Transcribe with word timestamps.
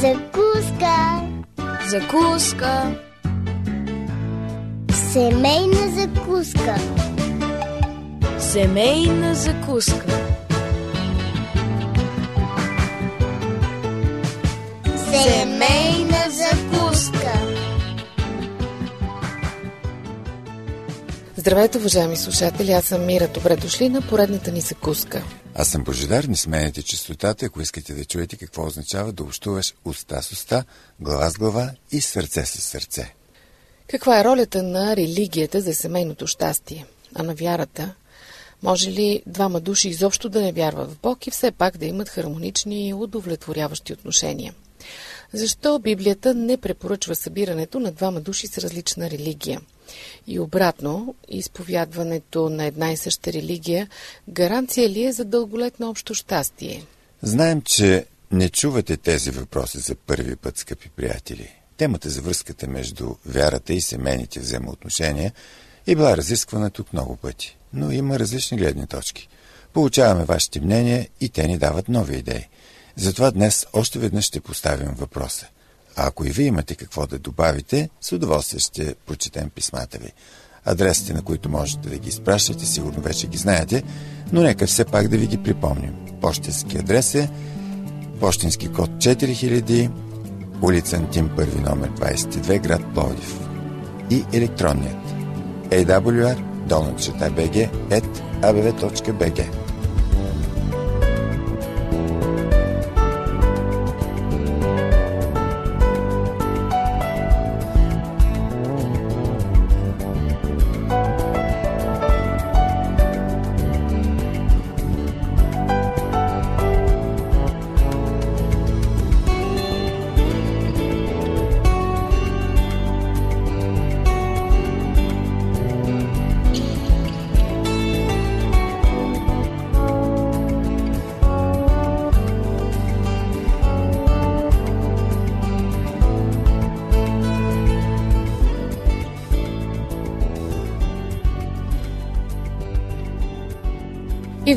Закуска. 0.00 1.20
Закуска. 1.90 2.94
Семейна 5.12 5.90
закуска. 5.94 6.76
Семейна 8.38 9.34
закуска. 9.34 10.06
Семейна 15.12 15.89
Здравейте, 21.40 21.78
уважаеми 21.78 22.16
слушатели, 22.16 22.72
аз 22.72 22.84
съм 22.84 23.06
Мира. 23.06 23.28
Добре 23.34 23.56
дошли 23.56 23.88
на 23.88 24.02
поредната 24.02 24.52
ни 24.52 24.60
закуска. 24.60 25.24
Аз 25.54 25.68
съм 25.68 25.84
Божидар, 25.84 26.24
не 26.24 26.36
сменяйте 26.36 26.82
частотата, 26.82 27.46
ако 27.46 27.60
искате 27.60 27.94
да 27.94 28.04
чуете 28.04 28.36
какво 28.36 28.66
означава 28.66 29.12
да 29.12 29.22
общуваш 29.22 29.74
уста 29.84 30.22
с 30.22 30.32
уста, 30.32 30.64
глава 31.00 31.30
с 31.30 31.34
глава 31.34 31.70
и 31.92 32.00
сърце 32.00 32.46
с 32.46 32.60
сърце. 32.60 33.14
Каква 33.88 34.20
е 34.20 34.24
ролята 34.24 34.62
на 34.62 34.96
религията 34.96 35.60
за 35.60 35.74
семейното 35.74 36.26
щастие, 36.26 36.86
а 37.14 37.22
на 37.22 37.34
вярата? 37.34 37.94
Може 38.62 38.90
ли 38.90 39.22
двама 39.26 39.60
души 39.60 39.88
изобщо 39.88 40.28
да 40.28 40.42
не 40.42 40.52
вярват 40.52 40.90
в 40.90 40.98
Бог 41.02 41.26
и 41.26 41.30
все 41.30 41.50
пак 41.50 41.76
да 41.76 41.86
имат 41.86 42.08
хармонични 42.08 42.88
и 42.88 42.94
удовлетворяващи 42.94 43.92
отношения? 43.92 44.54
Защо 45.32 45.78
Библията 45.78 46.34
не 46.34 46.56
препоръчва 46.56 47.14
събирането 47.14 47.80
на 47.80 47.92
двама 47.92 48.20
души 48.20 48.46
с 48.46 48.58
различна 48.58 49.10
религия? 49.10 49.60
И 50.26 50.38
обратно, 50.38 51.14
изповядването 51.28 52.48
на 52.48 52.64
една 52.64 52.92
и 52.92 52.96
съща 52.96 53.32
религия 53.32 53.88
гаранция 54.28 54.88
ли 54.88 55.04
е 55.04 55.12
за 55.12 55.24
дълголетно 55.24 55.90
общо 55.90 56.14
щастие? 56.14 56.82
Знаем, 57.22 57.62
че 57.62 58.06
не 58.30 58.48
чувате 58.48 58.96
тези 58.96 59.30
въпроси 59.30 59.78
за 59.78 59.94
първи 59.94 60.36
път, 60.36 60.58
скъпи 60.58 60.88
приятели. 60.88 61.52
Темата 61.76 62.10
за 62.10 62.22
връзката 62.22 62.68
между 62.68 63.14
вярата 63.26 63.72
и 63.72 63.80
семейните 63.80 64.40
взаимоотношения 64.40 65.32
е 65.86 65.94
била 65.94 66.16
разисквана 66.16 66.70
тук 66.70 66.92
много 66.92 67.16
пъти, 67.16 67.56
но 67.72 67.90
има 67.90 68.18
различни 68.18 68.58
гледни 68.58 68.86
точки. 68.86 69.28
Получаваме 69.72 70.24
вашите 70.24 70.60
мнения 70.60 71.08
и 71.20 71.28
те 71.28 71.46
ни 71.46 71.58
дават 71.58 71.88
нови 71.88 72.16
идеи. 72.16 72.48
Затова 72.96 73.30
днес 73.30 73.66
още 73.72 73.98
веднъж 73.98 74.24
ще 74.24 74.40
поставим 74.40 74.94
въпроса. 74.94 75.46
А 75.96 76.06
ако 76.06 76.26
и 76.26 76.30
вие 76.30 76.46
имате 76.46 76.74
какво 76.74 77.06
да 77.06 77.18
добавите, 77.18 77.88
с 78.00 78.12
удоволствие 78.12 78.60
ще 78.60 78.94
прочетем 79.06 79.50
писмата 79.50 79.98
ви. 79.98 80.12
Адресите, 80.64 81.12
на 81.12 81.22
които 81.22 81.48
можете 81.48 81.88
да 81.88 81.98
ги 81.98 82.08
изпращате, 82.08 82.66
сигурно 82.66 83.00
вече 83.02 83.26
ги 83.26 83.38
знаете, 83.38 83.82
но 84.32 84.42
нека 84.42 84.66
все 84.66 84.84
пак 84.84 85.08
да 85.08 85.16
ви 85.18 85.26
ги 85.26 85.42
припомним. 85.42 85.94
Почтенски 86.20 86.78
адрес 86.78 87.14
е 87.14 87.30
Почтенски 88.20 88.72
код 88.72 88.90
4000, 88.90 89.90
улица 90.62 90.96
Антим 90.96 91.28
1 91.28 91.68
номер 91.68 91.90
22, 91.90 92.60
град 92.60 92.82
Пловдив. 92.94 93.40
И 94.10 94.24
електронният 94.32 94.96
awr 95.70 96.36
долната 96.68 97.30
bg 97.30 97.68
abv.bg 98.42 99.69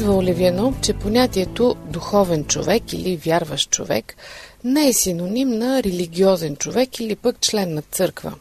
Идва 0.04 0.16
Оливиано, 0.16 0.74
че 0.82 0.94
понятието 0.94 1.76
духовен 1.86 2.46
човек 2.46 2.94
или 2.94 3.18
вярващ 3.18 3.70
човек 3.70 4.16
не 4.64 4.88
е 4.88 4.94
синоним 4.94 5.50
на 5.50 5.84
религиозен 5.84 6.56
човек 6.56 7.00
или 7.00 7.16
пък 7.16 7.40
член 7.42 7.74
на 7.74 7.82
църква. 7.82 8.34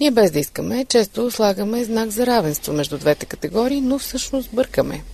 Ние 0.00 0.10
без 0.10 0.30
да 0.30 0.38
искаме, 0.38 0.84
често 0.84 1.30
слагаме 1.30 1.84
знак 1.84 2.10
за 2.10 2.26
равенство 2.26 2.72
между 2.72 2.98
двете 2.98 3.26
категории, 3.26 3.80
но 3.80 3.98
всъщност 3.98 4.48
бъркаме. 4.52 5.04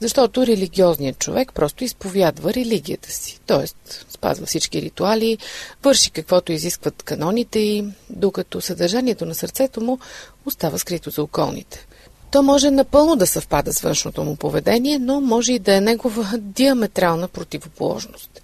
Защото 0.00 0.46
религиозният 0.46 1.18
човек 1.18 1.52
просто 1.54 1.84
изповядва 1.84 2.54
религията 2.54 3.10
си, 3.10 3.40
т.е. 3.46 3.90
спазва 4.10 4.46
всички 4.46 4.82
ритуали, 4.82 5.38
върши 5.82 6.10
каквото 6.10 6.52
изискват 6.52 7.02
каноните 7.02 7.58
и, 7.58 7.84
докато 8.10 8.60
съдържанието 8.60 9.26
на 9.26 9.34
сърцето 9.34 9.80
му 9.80 9.98
остава 10.46 10.78
скрито 10.78 11.10
за 11.10 11.22
околните. 11.22 11.86
То 12.34 12.42
може 12.42 12.70
напълно 12.70 13.16
да 13.16 13.26
съвпада 13.26 13.72
с 13.72 13.80
външното 13.80 14.24
му 14.24 14.36
поведение, 14.36 14.98
но 14.98 15.20
може 15.20 15.52
и 15.52 15.58
да 15.58 15.74
е 15.74 15.80
негова 15.80 16.38
диаметрална 16.38 17.28
противоположност. 17.28 18.42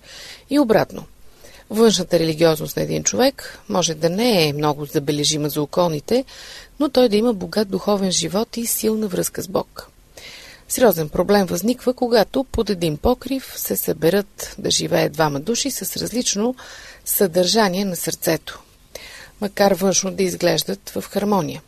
И 0.51 0.59
обратно. 0.59 1.05
Външната 1.71 2.19
религиозност 2.19 2.77
на 2.77 2.83
един 2.83 3.05
човек 3.05 3.59
може 3.69 3.95
да 3.95 4.11
не 4.11 4.49
е 4.49 4.53
много 4.53 4.85
забележима 4.85 5.49
за 5.49 5.63
околните, 5.63 6.25
но 6.81 6.89
той 6.89 7.09
да 7.09 7.17
има 7.17 7.33
богат 7.33 7.71
духовен 7.71 8.11
живот 8.11 8.57
и 8.57 8.67
силна 8.67 9.09
връзка 9.09 9.43
с 9.43 9.49
Бог. 9.49 9.91
Сериозен 10.69 11.09
проблем 11.09 11.47
възниква, 11.47 11.95
когато 11.95 12.45
под 12.45 12.71
един 12.71 12.97
покрив 12.97 13.53
се 13.57 13.77
съберат 13.77 14.55
да 14.59 14.71
живеят 14.71 15.13
двама 15.13 15.41
души 15.41 15.71
с 15.71 15.97
различно 15.97 16.55
съдържание 17.05 17.85
на 17.85 17.97
сърцето, 17.97 18.61
макар 19.41 19.73
външно 19.73 20.11
да 20.11 20.23
изглеждат 20.23 20.91
в 20.91 21.05
хармония. 21.11 21.63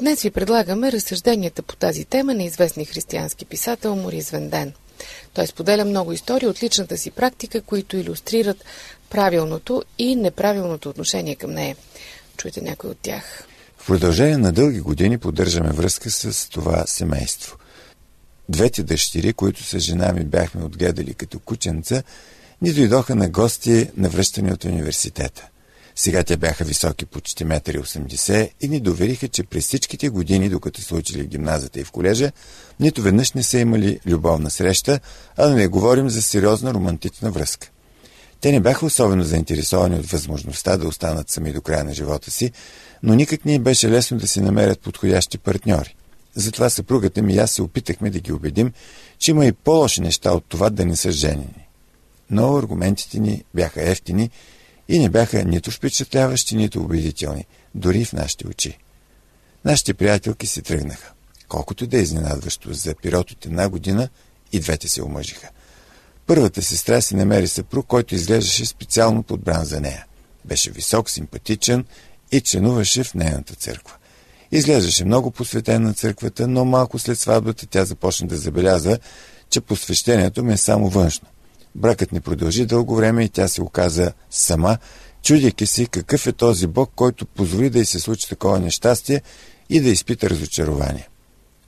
Днес 0.00 0.22
ви 0.22 0.30
предлагаме 0.30 0.92
разсъжденията 0.92 1.62
по 1.62 1.76
тази 1.76 2.04
тема 2.04 2.34
на 2.34 2.42
известни 2.42 2.84
християнски 2.84 3.44
писател 3.44 3.96
Морис 3.96 4.30
Венден. 4.30 4.72
Той 5.34 5.46
споделя 5.46 5.84
много 5.84 6.12
истории 6.12 6.48
от 6.48 6.62
личната 6.62 6.98
си 6.98 7.10
практика, 7.10 7.60
които 7.60 7.96
иллюстрират 7.96 8.64
правилното 9.10 9.82
и 9.98 10.16
неправилното 10.16 10.88
отношение 10.88 11.34
към 11.34 11.50
нея. 11.50 11.76
Чуйте 12.36 12.60
някой 12.60 12.90
от 12.90 12.98
тях. 13.02 13.46
В 13.78 13.86
продължение 13.86 14.36
на 14.36 14.52
дълги 14.52 14.80
години 14.80 15.18
поддържаме 15.18 15.70
връзка 15.70 16.10
с 16.10 16.48
това 16.48 16.84
семейство. 16.86 17.56
Двете 18.48 18.82
дъщери, 18.82 19.32
които 19.32 19.64
с 19.64 19.78
жена 19.78 20.12
ми 20.12 20.24
бяхме 20.24 20.64
отгледали 20.64 21.14
като 21.14 21.38
кученца, 21.38 22.02
ни 22.62 22.72
дойдоха 22.72 23.14
на 23.14 23.28
гости 23.28 23.90
на 23.96 24.08
връщане 24.08 24.52
от 24.52 24.64
университета– 24.64 25.48
сега 25.98 26.24
те 26.24 26.36
бяха 26.36 26.64
високи 26.64 27.06
почти 27.06 27.46
1,80 27.46 28.50
и 28.60 28.68
ни 28.68 28.80
довериха, 28.80 29.28
че 29.28 29.42
през 29.42 29.64
всичките 29.64 30.08
години, 30.08 30.48
докато 30.48 30.82
са 30.82 30.94
учили 30.94 31.22
в 31.22 31.26
гимназията 31.26 31.80
и 31.80 31.84
в 31.84 31.90
колежа, 31.90 32.32
нито 32.80 33.02
веднъж 33.02 33.32
не 33.32 33.42
са 33.42 33.58
имали 33.58 34.00
любовна 34.06 34.50
среща, 34.50 35.00
а 35.36 35.48
да 35.48 35.54
не 35.54 35.68
говорим 35.68 36.10
за 36.10 36.22
сериозна 36.22 36.74
романтична 36.74 37.30
връзка. 37.30 37.70
Те 38.40 38.52
не 38.52 38.60
бяха 38.60 38.86
особено 38.86 39.22
заинтересовани 39.22 39.96
от 39.96 40.06
възможността 40.06 40.76
да 40.76 40.88
останат 40.88 41.30
сами 41.30 41.52
до 41.52 41.60
края 41.60 41.84
на 41.84 41.94
живота 41.94 42.30
си, 42.30 42.52
но 43.02 43.14
никак 43.14 43.44
не 43.44 43.58
беше 43.58 43.90
лесно 43.90 44.18
да 44.18 44.28
си 44.28 44.40
намерят 44.40 44.80
подходящи 44.80 45.38
партньори. 45.38 45.96
Затова 46.34 46.70
съпругата 46.70 47.22
ми 47.22 47.34
и 47.34 47.38
аз 47.38 47.50
се 47.50 47.62
опитахме 47.62 48.10
да 48.10 48.20
ги 48.20 48.32
убедим, 48.32 48.72
че 49.18 49.30
има 49.30 49.46
и 49.46 49.52
по-лоши 49.52 50.00
неща 50.00 50.32
от 50.32 50.44
това 50.48 50.70
да 50.70 50.84
не 50.84 50.96
са 50.96 51.12
женени. 51.12 51.68
Но 52.30 52.56
аргументите 52.56 53.18
ни 53.18 53.44
бяха 53.54 53.90
ефтини 53.90 54.30
и 54.88 54.98
не 54.98 55.08
бяха 55.08 55.44
нито 55.44 55.70
впечатляващи, 55.70 56.56
нито 56.56 56.80
убедителни, 56.80 57.46
дори 57.74 58.04
в 58.04 58.12
нашите 58.12 58.46
очи. 58.46 58.78
Нашите 59.64 59.94
приятелки 59.94 60.46
се 60.46 60.62
тръгнаха. 60.62 61.12
Колкото 61.48 61.86
да 61.86 61.98
е 61.98 62.02
изненадващо, 62.02 62.72
за 62.72 62.94
период 63.02 63.30
от 63.30 63.46
една 63.46 63.68
година 63.68 64.08
и 64.52 64.60
двете 64.60 64.88
се 64.88 65.02
омъжиха. 65.02 65.48
Първата 66.26 66.62
сестра 66.62 67.00
си 67.00 67.16
намери 67.16 67.48
съпруг, 67.48 67.86
който 67.86 68.14
изглеждаше 68.14 68.66
специално 68.66 69.22
подбран 69.22 69.64
за 69.64 69.80
нея. 69.80 70.06
Беше 70.44 70.70
висок, 70.70 71.10
симпатичен 71.10 71.84
и 72.32 72.40
членуваше 72.40 73.04
в 73.04 73.14
нейната 73.14 73.54
църква. 73.54 73.94
Изглеждаше 74.52 75.04
много 75.04 75.30
посветен 75.30 75.82
на 75.82 75.94
църквата, 75.94 76.48
но 76.48 76.64
малко 76.64 76.98
след 76.98 77.18
сватбата 77.18 77.66
тя 77.66 77.84
започна 77.84 78.26
да 78.28 78.36
забелязва, 78.36 78.98
че 79.50 79.60
посвещението 79.60 80.44
ми 80.44 80.52
е 80.52 80.56
само 80.56 80.88
външно. 80.88 81.28
Бракът 81.74 82.12
не 82.12 82.20
продължи 82.20 82.66
дълго 82.66 82.96
време 82.96 83.24
и 83.24 83.28
тя 83.28 83.48
се 83.48 83.62
оказа 83.62 84.12
сама, 84.30 84.78
чудяки 85.22 85.66
си 85.66 85.86
какъв 85.86 86.26
е 86.26 86.32
този 86.32 86.66
Бог, 86.66 86.92
който 86.96 87.26
позволи 87.26 87.70
да 87.70 87.78
й 87.78 87.84
се 87.84 88.00
случи 88.00 88.28
такова 88.28 88.60
нещастие 88.60 89.22
и 89.70 89.80
да 89.80 89.88
изпита 89.88 90.30
разочарование. 90.30 91.08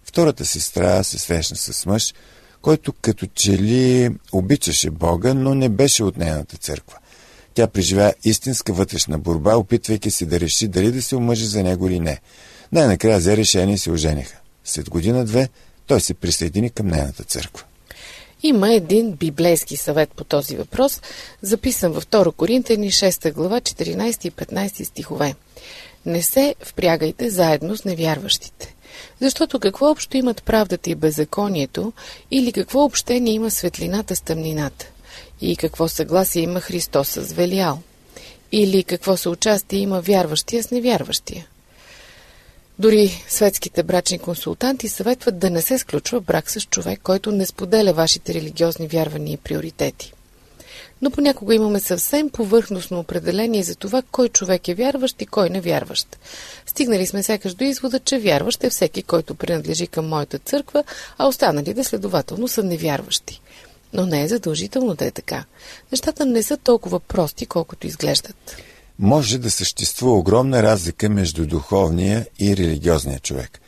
Втората 0.04 0.44
сестра 0.44 1.04
се 1.04 1.18
срещна 1.18 1.56
с 1.56 1.86
мъж, 1.86 2.14
който 2.62 2.92
като 2.92 3.26
че 3.26 3.58
ли 3.58 4.10
обичаше 4.32 4.90
Бога, 4.90 5.34
но 5.34 5.54
не 5.54 5.68
беше 5.68 6.04
от 6.04 6.16
нейната 6.16 6.56
църква. 6.56 6.98
тя 7.54 7.66
преживя 7.66 8.12
истинска 8.24 8.72
вътрешна 8.72 9.18
борба, 9.18 9.56
опитвайки 9.56 10.10
се 10.10 10.26
да 10.26 10.40
реши 10.40 10.68
дали 10.68 10.92
да 10.92 11.02
се 11.02 11.16
омъжи 11.16 11.46
за 11.46 11.62
него 11.62 11.86
или 11.88 12.00
не. 12.00 12.20
Най-накрая 12.72 13.18
взе 13.18 13.36
решение 13.36 13.74
и 13.74 13.78
се 13.78 13.90
ожениха. 13.90 14.40
След 14.64 14.90
година-две 14.90 15.48
той 15.86 16.00
се 16.00 16.14
присъедини 16.14 16.70
към 16.70 16.86
нейната 16.86 17.24
църква. 17.24 17.64
Има 18.42 18.74
един 18.74 19.12
библейски 19.12 19.76
съвет 19.76 20.10
по 20.16 20.24
този 20.24 20.56
въпрос, 20.56 21.00
записан 21.42 21.92
във 21.92 22.06
2 22.06 22.32
Коринтени 22.34 22.90
6 22.90 23.32
глава 23.32 23.60
14 23.60 24.26
и 24.26 24.30
15 24.30 24.84
стихове. 24.84 25.34
Не 26.06 26.22
се 26.22 26.54
впрягайте 26.60 27.30
заедно 27.30 27.76
с 27.76 27.84
невярващите. 27.84 28.74
Защото 29.20 29.60
какво 29.60 29.90
общо 29.90 30.16
имат 30.16 30.42
правдата 30.42 30.90
и 30.90 30.94
беззаконието, 30.94 31.92
или 32.30 32.52
какво 32.52 32.84
общение 32.84 33.32
има 33.32 33.50
светлината 33.50 34.16
с 34.16 34.20
тъмнината? 34.20 34.86
И 35.40 35.56
какво 35.56 35.88
съгласие 35.88 36.42
има 36.42 36.60
Христос 36.60 37.08
с 37.08 37.32
Велиал? 37.32 37.78
Или 38.52 38.84
какво 38.84 39.16
съучастие 39.16 39.78
има 39.78 40.00
вярващия 40.00 40.62
с 40.62 40.70
невярващия? 40.70 41.46
Дори 42.80 43.24
светските 43.28 43.82
брачни 43.82 44.18
консултанти 44.18 44.88
съветват 44.88 45.38
да 45.38 45.50
не 45.50 45.62
се 45.62 45.78
сключва 45.78 46.20
брак 46.20 46.50
с 46.50 46.60
човек, 46.60 47.00
който 47.02 47.32
не 47.32 47.46
споделя 47.46 47.92
вашите 47.92 48.34
религиозни 48.34 48.88
вярвания 48.88 49.34
и 49.34 49.36
приоритети. 49.36 50.12
Но 51.02 51.10
понякога 51.10 51.54
имаме 51.54 51.80
съвсем 51.80 52.30
повърхностно 52.30 52.98
определение 52.98 53.62
за 53.62 53.74
това 53.74 54.02
кой 54.10 54.28
човек 54.28 54.68
е 54.68 54.74
вярващ 54.74 55.22
и 55.22 55.26
кой 55.26 55.50
не 55.50 55.60
вярващ. 55.60 56.18
Стигнали 56.66 57.06
сме 57.06 57.22
сякаш 57.22 57.54
до 57.54 57.64
извода, 57.64 58.00
че 58.00 58.18
вярващ 58.18 58.64
е 58.64 58.70
всеки, 58.70 59.02
който 59.02 59.34
принадлежи 59.34 59.86
към 59.86 60.08
моята 60.08 60.38
църква, 60.38 60.84
а 61.18 61.26
останалите 61.26 61.84
следователно 61.84 62.48
са 62.48 62.62
невярващи. 62.62 63.40
Но 63.92 64.06
не 64.06 64.22
е 64.22 64.28
задължително 64.28 64.94
да 64.94 65.06
е 65.06 65.10
така. 65.10 65.44
Нещата 65.92 66.26
не 66.26 66.42
са 66.42 66.56
толкова 66.56 67.00
прости, 67.00 67.46
колкото 67.46 67.86
изглеждат 67.86 68.56
може 69.00 69.38
да 69.38 69.50
съществува 69.50 70.18
огромна 70.18 70.62
разлика 70.62 71.08
между 71.08 71.46
духовния 71.46 72.26
и 72.38 72.56
религиозния 72.56 73.18
човек. 73.18 73.60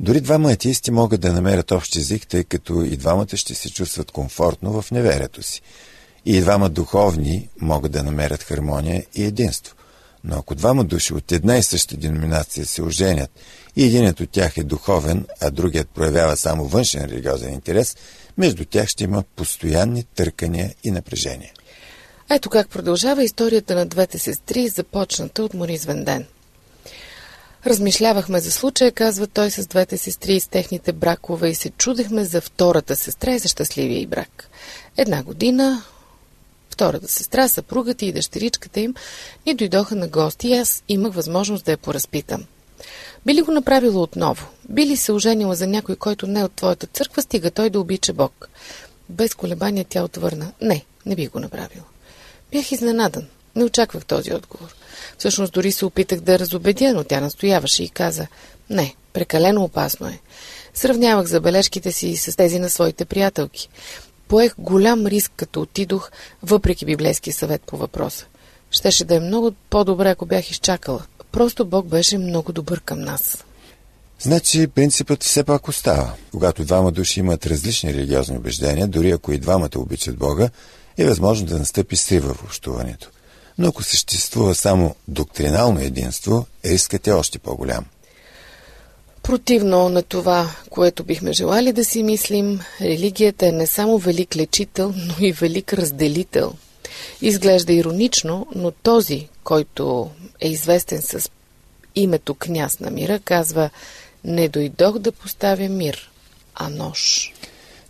Дори 0.00 0.20
двама 0.20 0.52
атеисти 0.52 0.90
могат 0.90 1.20
да 1.20 1.32
намерят 1.32 1.70
общ 1.70 1.96
език, 1.96 2.26
тъй 2.26 2.44
като 2.44 2.82
и 2.82 2.96
двамата 2.96 3.36
ще 3.36 3.54
се 3.54 3.70
чувстват 3.70 4.10
комфортно 4.10 4.82
в 4.82 4.90
неверието 4.90 5.42
си. 5.42 5.62
И 6.26 6.40
двама 6.40 6.68
духовни 6.68 7.48
могат 7.60 7.92
да 7.92 8.02
намерят 8.02 8.42
хармония 8.42 9.04
и 9.14 9.24
единство. 9.24 9.74
Но 10.24 10.36
ако 10.36 10.54
двама 10.54 10.84
души 10.84 11.14
от 11.14 11.32
една 11.32 11.56
и 11.56 11.62
съща 11.62 11.96
деноминация 11.96 12.66
се 12.66 12.82
оженят 12.82 13.30
и 13.76 13.84
единият 13.84 14.20
от 14.20 14.30
тях 14.30 14.56
е 14.56 14.62
духовен, 14.62 15.26
а 15.40 15.50
другият 15.50 15.88
проявява 15.88 16.36
само 16.36 16.64
външен 16.64 17.04
религиозен 17.04 17.52
интерес, 17.52 17.96
между 18.38 18.64
тях 18.64 18.88
ще 18.88 19.04
има 19.04 19.24
постоянни 19.36 20.04
търкания 20.04 20.74
и 20.84 20.90
напрежения. 20.90 21.52
Ето 22.34 22.50
как 22.50 22.68
продължава 22.68 23.24
историята 23.24 23.74
на 23.74 23.86
двете 23.86 24.18
сестри, 24.18 24.68
започната 24.68 25.44
от 25.44 25.54
Морис 25.54 25.84
Венден. 25.84 26.26
Размишлявахме 27.66 28.40
за 28.40 28.50
случая, 28.50 28.92
казва 28.92 29.26
той 29.26 29.50
с 29.50 29.66
двете 29.66 29.96
сестри 29.96 30.34
и 30.34 30.40
с 30.40 30.46
техните 30.46 30.92
бракове 30.92 31.48
и 31.48 31.54
се 31.54 31.70
чудехме 31.70 32.24
за 32.24 32.40
втората 32.40 32.96
сестра 32.96 33.34
и 33.34 33.38
за 33.38 33.48
щастливия 33.48 34.00
и 34.00 34.06
брак. 34.06 34.48
Една 34.96 35.22
година 35.22 35.82
втората 36.70 37.08
сестра, 37.08 37.48
съпругът 37.48 38.02
и 38.02 38.12
дъщеричката 38.12 38.80
им 38.80 38.94
ни 39.46 39.54
дойдоха 39.54 39.94
на 39.94 40.08
гости 40.08 40.48
и 40.48 40.56
аз 40.56 40.82
имах 40.88 41.14
възможност 41.14 41.64
да 41.64 41.70
я 41.70 41.78
поразпитам. 41.78 42.44
Би 43.26 43.34
ли 43.34 43.42
го 43.42 43.52
направила 43.52 44.02
отново? 44.02 44.46
Би 44.68 44.86
ли 44.86 44.96
се 44.96 45.12
оженила 45.12 45.54
за 45.54 45.66
някой, 45.66 45.96
който 45.96 46.26
не 46.26 46.40
е 46.40 46.44
от 46.44 46.52
твоята 46.52 46.86
църква, 46.86 47.22
стига 47.22 47.50
той 47.50 47.70
да 47.70 47.80
обича 47.80 48.12
Бог? 48.12 48.48
Без 49.08 49.34
колебания 49.34 49.86
тя 49.88 50.04
отвърна. 50.04 50.52
Не, 50.60 50.84
не 51.06 51.16
би 51.16 51.26
го 51.26 51.40
направила. 51.40 51.84
Бях 52.54 52.72
изненадан. 52.72 53.26
Не 53.56 53.64
очаквах 53.64 54.04
този 54.04 54.32
отговор. 54.32 54.74
Всъщност 55.18 55.52
дори 55.52 55.72
се 55.72 55.84
опитах 55.84 56.20
да 56.20 56.38
разобедя, 56.38 56.92
но 56.94 57.04
тя 57.04 57.20
настояваше 57.20 57.82
и 57.82 57.88
каза 57.88 58.26
«Не, 58.70 58.94
прекалено 59.12 59.64
опасно 59.64 60.06
е». 60.06 60.18
Сравнявах 60.74 61.26
забележките 61.26 61.92
си 61.92 62.16
с 62.16 62.36
тези 62.36 62.58
на 62.58 62.70
своите 62.70 63.04
приятелки. 63.04 63.68
Поех 64.28 64.54
голям 64.58 65.06
риск, 65.06 65.32
като 65.36 65.60
отидох, 65.60 66.10
въпреки 66.42 66.86
библейския 66.86 67.34
съвет 67.34 67.62
по 67.66 67.76
въпроса. 67.76 68.26
Щеше 68.70 69.04
да 69.04 69.14
е 69.14 69.20
много 69.20 69.52
по-добре, 69.70 70.10
ако 70.10 70.26
бях 70.26 70.50
изчакала. 70.50 71.02
Просто 71.32 71.64
Бог 71.64 71.86
беше 71.86 72.18
много 72.18 72.52
добър 72.52 72.80
към 72.80 73.00
нас. 73.00 73.44
Значи 74.20 74.66
принципът 74.66 75.22
все 75.22 75.44
пак 75.44 75.68
остава. 75.68 76.14
Когато 76.30 76.64
двама 76.64 76.92
души 76.92 77.20
имат 77.20 77.46
различни 77.46 77.94
религиозни 77.94 78.36
убеждения, 78.36 78.88
дори 78.88 79.10
ако 79.10 79.32
и 79.32 79.38
двамата 79.38 79.78
обичат 79.78 80.16
Бога, 80.16 80.50
е 80.98 81.06
възможно 81.06 81.46
да 81.46 81.58
настъпи 81.58 81.96
срива 81.96 82.34
в 82.34 82.44
общуването. 82.44 83.10
Но 83.58 83.68
ако 83.68 83.82
съществува 83.82 84.54
само 84.54 84.94
доктринално 85.08 85.80
единство, 85.80 86.46
рискът 86.64 87.06
е 87.06 87.12
още 87.12 87.38
по-голям. 87.38 87.84
Противно 89.22 89.88
на 89.88 90.02
това, 90.02 90.50
което 90.70 91.04
бихме 91.04 91.32
желали 91.32 91.72
да 91.72 91.84
си 91.84 92.02
мислим, 92.02 92.60
религията 92.80 93.46
е 93.46 93.52
не 93.52 93.66
само 93.66 93.98
велик 93.98 94.36
лечител, 94.36 94.94
но 94.96 95.14
и 95.26 95.32
велик 95.32 95.72
разделител. 95.72 96.52
Изглежда 97.22 97.72
иронично, 97.72 98.46
но 98.54 98.70
този, 98.70 99.28
който 99.44 100.10
е 100.40 100.48
известен 100.48 101.02
с 101.02 101.30
името 101.94 102.34
княз 102.34 102.80
на 102.80 102.90
мира, 102.90 103.18
казва 103.18 103.70
«Не 104.24 104.48
дойдох 104.48 104.98
да 104.98 105.12
поставя 105.12 105.68
мир, 105.68 106.10
а 106.54 106.68
нож». 106.68 107.32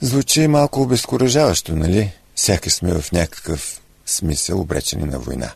Звучи 0.01 0.47
малко 0.47 0.83
обезкуражаващо, 0.83 1.77
нали? 1.77 2.13
Сякаш 2.45 2.73
сме 2.73 3.01
в 3.01 3.13
някакъв 3.13 3.81
смисъл 4.07 4.61
обречени 4.61 5.05
на 5.05 5.19
война. 5.19 5.53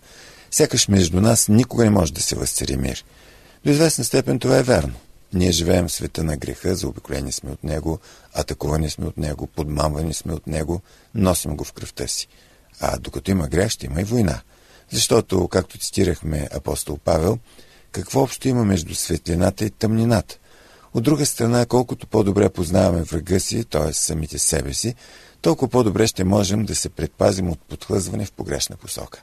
Сякаш 0.51 0.89
между 0.89 1.21
нас 1.21 1.49
никога 1.49 1.85
не 1.85 1.91
може 1.91 2.13
да 2.13 2.23
се 2.23 2.37
възцари 2.37 2.77
мир. 2.77 3.05
До 3.65 3.71
известна 3.71 4.05
степен 4.05 4.39
това 4.39 4.59
е 4.59 4.63
верно. 4.63 4.95
Ние 5.33 5.53
живеем 5.53 5.89
в 5.89 5.93
света 5.93 6.25
на 6.25 6.37
греха, 6.37 6.75
заобиколени 6.75 7.33
сме 7.33 7.51
от 7.51 7.65
него, 7.65 7.99
атакувани 8.35 8.91
сме 8.91 9.07
от 9.07 9.19
него, 9.19 9.47
подмамвани 9.47 10.15
сме 10.15 10.33
от 10.33 10.47
него, 10.47 10.81
носим 11.15 11.57
го 11.57 11.65
в 11.65 11.73
кръвта 11.73 12.07
си. 12.07 12.29
А 12.81 12.99
докато 12.99 13.31
има 13.31 13.49
грех, 13.49 13.69
ще 13.71 13.87
има 13.87 14.01
и 14.01 14.05
война. 14.05 14.41
Защото, 14.91 15.49
както 15.49 15.79
цитирахме 15.79 16.49
апостол 16.53 16.99
Павел, 17.05 17.39
какво 17.93 18.23
общо 18.23 18.49
има 18.49 18.65
между 18.65 18.95
светлината 18.95 19.65
и 19.65 19.71
тъмнината? 19.71 20.39
От 20.95 21.03
друга 21.03 21.27
страна, 21.27 21.67
колкото 21.67 22.07
по-добре 22.07 22.49
познаваме 22.49 23.03
врага 23.03 23.41
си, 23.41 23.65
т.е. 23.65 23.93
самите 23.93 24.39
себе 24.39 24.75
си, 24.75 24.95
толкова 25.43 25.71
по-добре 25.71 26.07
ще 26.07 26.25
можем 26.25 26.65
да 26.65 26.75
се 26.75 26.89
предпазим 26.89 27.51
от 27.51 27.61
подхлъзване 27.61 28.25
в 28.25 28.33
погрешна 28.33 28.77
посока. 28.77 29.23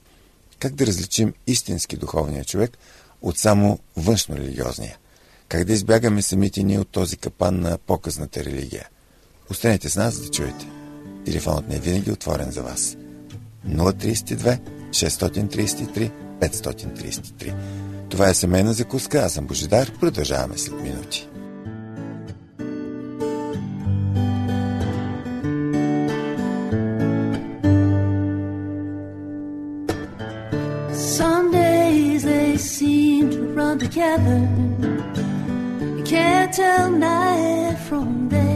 Как 0.60 0.76
да 0.76 0.86
различим 0.86 1.34
истински 1.48 1.98
духовния 1.98 2.46
човек 2.46 2.78
от 3.22 3.38
само 3.38 3.80
външно 3.98 4.36
религиозния? 4.38 4.98
Как 5.48 5.64
да 5.64 5.74
избягаме 5.74 6.22
самите 6.22 6.64
ние 6.64 6.80
от 6.80 6.90
този 6.90 7.18
капан 7.18 7.60
на 7.60 7.78
показната 7.78 8.44
религия? 8.44 8.90
Останете 9.50 9.90
с 9.90 9.96
нас 9.96 10.20
да 10.20 10.32
чуете. 10.32 10.68
Телефонът 11.26 11.70
не 11.70 11.76
е 11.76 11.80
винаги 11.80 12.12
отворен 12.12 12.52
за 12.52 12.64
вас. 12.64 12.98
032 13.68 14.60
633 14.90 16.12
533 16.40 17.54
Това 18.10 18.30
е 18.30 18.34
семейна 18.34 18.74
закуска, 18.74 19.18
аз 19.18 19.34
съм 19.34 19.48
Божидар. 19.48 20.00
Продължаваме 20.00 20.58
след 20.58 20.82
минути. 20.82 21.28
Together. 33.80 34.48
You 35.98 36.04
can't 36.04 36.54
tell 36.54 36.90
night 36.92 37.78
from 37.88 38.30
day. 38.30 38.55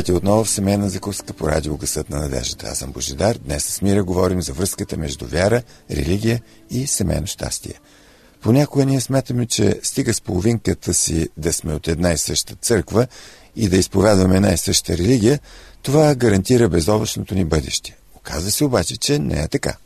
Здравейте 0.00 0.18
отново 0.18 0.44
в 0.44 0.50
семейна 0.50 0.88
закуска 0.88 1.32
по 1.32 1.48
радио 1.48 1.76
Гъсът 1.76 2.10
на 2.10 2.20
надеждата. 2.20 2.66
Аз 2.66 2.78
съм 2.78 2.92
Божидар. 2.92 3.38
Днес 3.44 3.64
с 3.64 3.82
Мира 3.82 4.04
говорим 4.04 4.42
за 4.42 4.52
връзката 4.52 4.96
между 4.96 5.26
вяра, 5.26 5.62
религия 5.90 6.40
и 6.70 6.86
семейно 6.86 7.26
щастие. 7.26 7.80
Понякога 8.40 8.84
ние 8.84 9.00
смятаме, 9.00 9.46
че 9.46 9.80
стига 9.82 10.14
с 10.14 10.20
половинката 10.20 10.94
си 10.94 11.28
да 11.36 11.52
сме 11.52 11.74
от 11.74 11.88
една 11.88 12.12
и 12.12 12.18
съща 12.18 12.54
църква 12.54 13.06
и 13.56 13.68
да 13.68 13.76
изповядваме 13.76 14.36
една 14.36 14.52
и 14.52 14.56
съща 14.56 14.98
религия, 14.98 15.38
това 15.82 16.14
гарантира 16.14 16.68
безобъчното 16.68 17.34
ни 17.34 17.44
бъдеще. 17.44 17.96
Оказва 18.16 18.50
се 18.50 18.64
обаче, 18.64 18.96
че 18.96 19.18
не 19.18 19.42
е 19.42 19.48
така. 19.48 19.76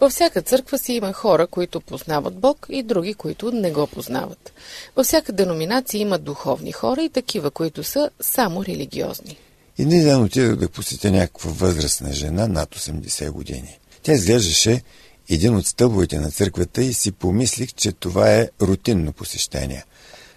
Във 0.00 0.12
всяка 0.12 0.42
църква 0.42 0.78
си 0.78 0.92
има 0.92 1.12
хора, 1.12 1.46
които 1.46 1.80
познават 1.80 2.38
Бог 2.38 2.66
и 2.70 2.82
други, 2.82 3.14
които 3.14 3.52
не 3.52 3.70
го 3.70 3.86
познават. 3.86 4.52
Във 4.96 5.06
всяка 5.06 5.32
деноминация 5.32 6.00
има 6.00 6.18
духовни 6.18 6.72
хора 6.72 7.02
и 7.02 7.08
такива, 7.08 7.50
които 7.50 7.84
са 7.84 8.10
само 8.20 8.64
религиозни. 8.64 9.38
Един 9.78 10.04
ден 10.04 10.22
отидох 10.22 10.56
да 10.56 10.68
посетя 10.68 11.10
някаква 11.10 11.50
възрастна 11.50 12.12
жена 12.12 12.48
над 12.48 12.74
80 12.74 13.30
години. 13.30 13.78
Тя 14.02 14.12
изглеждаше 14.12 14.82
един 15.28 15.56
от 15.56 15.66
стълбовете 15.66 16.18
на 16.18 16.30
църквата 16.30 16.82
и 16.82 16.94
си 16.94 17.12
помислих, 17.12 17.74
че 17.74 17.92
това 17.92 18.34
е 18.34 18.48
рутинно 18.62 19.12
посещение. 19.12 19.84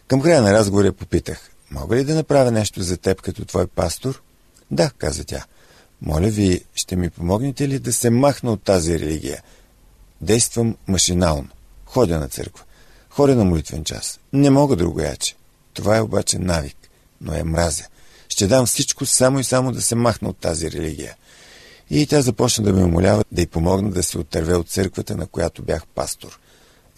Към 0.08 0.22
края 0.22 0.42
на 0.42 0.54
разговора 0.54 0.94
попитах, 0.94 1.52
мога 1.72 1.96
ли 1.96 2.04
да 2.04 2.16
направя 2.16 2.52
нещо 2.52 2.82
за 2.82 2.98
теб 2.98 3.22
като 3.22 3.46
твой 3.46 3.68
пастор? 3.68 4.22
Да, 4.72 4.92
каза 4.98 5.24
тя. 5.24 5.46
Моля 6.02 6.28
ви, 6.28 6.66
ще 6.76 6.96
ми 6.96 7.10
помогнете 7.10 7.68
ли 7.68 7.80
да 7.80 7.94
се 7.94 8.10
махна 8.10 8.52
от 8.52 8.64
тази 8.64 9.00
религия? 9.00 9.44
Действам 10.22 10.76
машинално. 10.88 11.48
Ходя 11.86 12.20
на 12.20 12.28
църква. 12.30 12.64
Ходя 13.10 13.36
на 13.36 13.46
молитвен 13.46 13.84
час. 13.84 14.20
Не 14.34 14.50
мога 14.50 14.76
другояче. 14.76 15.36
Това 15.74 15.98
е 15.98 16.02
обаче 16.02 16.40
навик, 16.40 16.78
но 17.22 17.34
е 17.34 17.44
мразя. 17.44 17.86
Ще 18.32 18.48
дам 18.48 18.66
всичко 18.66 19.06
само 19.06 19.40
и 19.40 19.44
само 19.44 19.72
да 19.72 19.82
се 19.82 19.96
махна 19.96 20.30
от 20.30 20.38
тази 20.38 20.72
религия. 20.72 21.16
И 21.90 22.08
тя 22.08 22.22
започна 22.22 22.64
да 22.64 22.74
ме 22.74 22.84
умолява 22.84 23.24
да 23.32 23.42
й 23.42 23.48
помогна 23.48 23.92
да 23.92 24.04
се 24.04 24.18
отърве 24.18 24.56
от 24.56 24.70
църквата, 24.70 25.18
на 25.18 25.28
която 25.28 25.62
бях 25.62 25.86
пастор. 25.96 26.40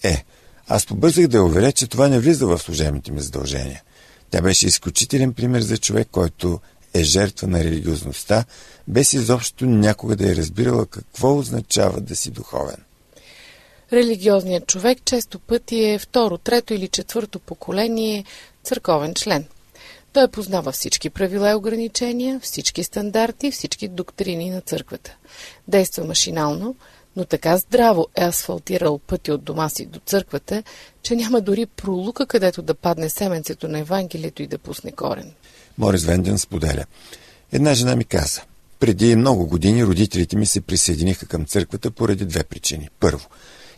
Е, 0.04 0.26
аз 0.68 0.86
побързах 0.86 1.28
да 1.28 1.38
я 1.38 1.44
уверя, 1.44 1.72
че 1.72 1.88
това 1.88 2.08
не 2.08 2.20
влиза 2.20 2.48
в 2.48 2.60
служебните 2.60 3.12
ми 3.12 3.22
задължения. 3.22 3.84
Тя 4.30 4.42
беше 4.42 4.68
изключителен 4.68 5.34
пример 5.34 5.62
за 5.62 5.78
човек, 5.78 6.08
който 6.12 6.60
е 6.94 7.04
жертва 7.04 7.48
на 7.48 7.64
религиозността, 7.64 8.46
без 8.88 9.14
изобщо 9.14 9.66
някога 9.66 10.16
да 10.16 10.32
е 10.32 10.36
разбирала 10.36 10.86
какво 10.86 11.38
означава 11.38 12.02
да 12.02 12.16
си 12.16 12.32
духовен. 12.32 12.78
Религиозният 13.94 14.68
човек 14.68 14.98
често 15.06 15.40
пъти 15.40 15.84
е 15.84 16.00
второ, 16.00 16.38
трето 16.38 16.74
или 16.74 16.88
четвърто 16.88 17.40
поколение 17.40 18.24
църковен 18.64 19.14
член. 19.14 19.46
Той 20.14 20.28
познава 20.28 20.72
всички 20.72 21.10
правила 21.10 21.52
и 21.52 21.56
ограничения, 21.56 22.40
всички 22.40 22.84
стандарти, 22.84 23.52
всички 23.52 23.88
доктрини 23.88 24.50
на 24.50 24.62
църквата. 24.62 25.16
Действа 25.68 26.04
машинално, 26.04 26.76
но 27.16 27.26
така 27.26 27.58
здраво 27.58 28.08
е 28.16 28.24
асфалтирал 28.24 29.00
пъти 29.00 29.32
от 29.32 29.44
дома 29.44 29.70
си 29.70 29.86
до 29.86 30.00
църквата, 30.06 30.64
че 31.04 31.16
няма 31.16 31.42
дори 31.42 31.66
пролука, 31.66 32.26
където 32.26 32.62
да 32.62 32.74
падне 32.74 33.10
семенцето 33.10 33.68
на 33.68 33.80
Евангелието 33.80 34.44
и 34.44 34.48
да 34.48 34.58
пусне 34.58 34.92
корен. 34.92 35.32
Морис 35.78 36.04
Венден 36.04 36.40
споделя. 36.40 36.86
Една 37.52 37.74
жена 37.74 37.96
ми 37.96 38.04
каза, 38.04 38.42
преди 38.80 39.16
много 39.16 39.48
години 39.48 39.86
родителите 39.86 40.38
ми 40.38 40.46
се 40.46 40.62
присъединиха 40.62 41.26
към 41.26 41.46
църквата 41.46 41.92
поради 41.92 42.26
две 42.26 42.44
причини. 42.44 42.90
Първо, 43.00 43.30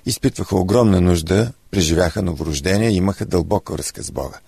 изпитваха 0.06 0.56
огромна 0.56 1.02
нужда, 1.02 1.52
преживяха 1.72 2.22
новорождение 2.22 2.90
и 2.90 2.96
имаха 2.96 3.26
дълбока 3.26 3.74
връзка 3.74 4.04
с 4.04 4.12
Бога. 4.12 4.40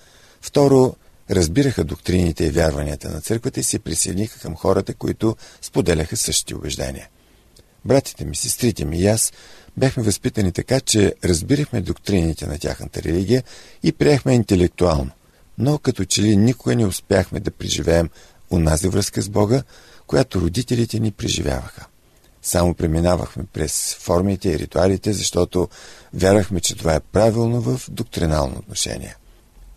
Второ, 0.42 0.96
разбираха 1.32 1.84
доктрините 1.84 2.46
и 2.46 2.50
вярванията 2.50 3.10
на 3.10 3.22
църквата 3.22 3.60
и 3.60 3.64
се 3.64 3.80
присъединиха 3.80 4.40
към 4.40 4.56
хората, 4.56 4.94
които 4.94 5.36
споделяха 5.62 6.18
същите 6.18 6.56
убеждения. 6.56 7.10
Братите 7.86 8.26
ми, 8.26 8.36
сестрите 8.36 8.86
ми 8.86 9.00
и 9.00 9.08
аз 9.08 9.34
бяхме 9.78 10.04
възпитани 10.04 10.52
така, 10.52 10.80
че 10.80 11.16
разбирахме 11.24 11.82
доктрините 11.82 12.48
на 12.48 12.60
тяхната 12.60 13.04
религия 13.04 13.44
и 13.84 13.92
приехме 13.92 14.34
интелектуално 14.34 15.12
но 15.58 15.78
като 15.78 16.06
че 16.06 16.22
ли 16.22 16.36
никога 16.36 16.76
не 16.76 16.86
успяхме 16.86 17.40
да 17.40 17.52
преживеем 17.52 18.10
унази 18.50 18.88
връзка 18.88 19.22
с 19.22 19.30
Бога, 19.30 19.64
която 20.08 20.42
родителите 20.42 21.00
ни 21.00 21.12
преживяваха. 21.12 21.86
Само 22.42 22.74
преминавахме 22.74 23.44
през 23.54 23.96
формите 24.00 24.50
и 24.50 24.60
ритуалите, 24.60 25.14
защото 25.14 25.70
вярвахме, 26.14 26.60
че 26.60 26.76
това 26.76 26.96
е 26.96 27.00
правилно 27.00 27.62
в 27.62 27.82
доктринално 27.90 28.58
отношение. 28.58 29.16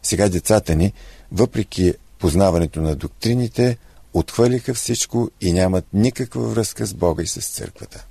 Сега 0.03 0.29
децата 0.29 0.75
ни, 0.75 0.93
въпреки 1.33 1.95
познаването 2.19 2.81
на 2.81 2.97
доктрините, 2.97 3.79
отхвърлиха 4.15 4.75
всичко 4.75 5.31
и 5.41 5.53
нямат 5.53 5.85
никаква 5.93 6.49
връзка 6.49 6.87
с 6.87 6.95
Бога 6.95 7.23
и 7.23 7.27
с 7.27 7.49
църквата. 7.49 8.07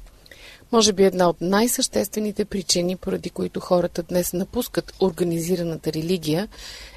Може 0.71 0.93
би 0.93 1.03
една 1.03 1.29
от 1.29 1.41
най-съществените 1.41 2.45
причини, 2.45 2.95
поради 2.95 3.29
които 3.29 3.59
хората 3.59 4.03
днес 4.03 4.33
напускат 4.33 4.93
организираната 4.99 5.93
религия, 5.93 6.47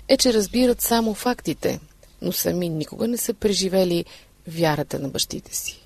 е, 0.08 0.16
че 0.16 0.32
разбират 0.32 0.80
само 0.80 1.14
фактите, 1.14 1.80
но 2.22 2.32
сами 2.32 2.68
никога 2.68 3.08
не 3.08 3.16
са 3.16 3.34
преживели 3.34 4.04
вярата 4.48 4.98
на 4.98 5.08
бащите 5.08 5.56
си. 5.56 5.82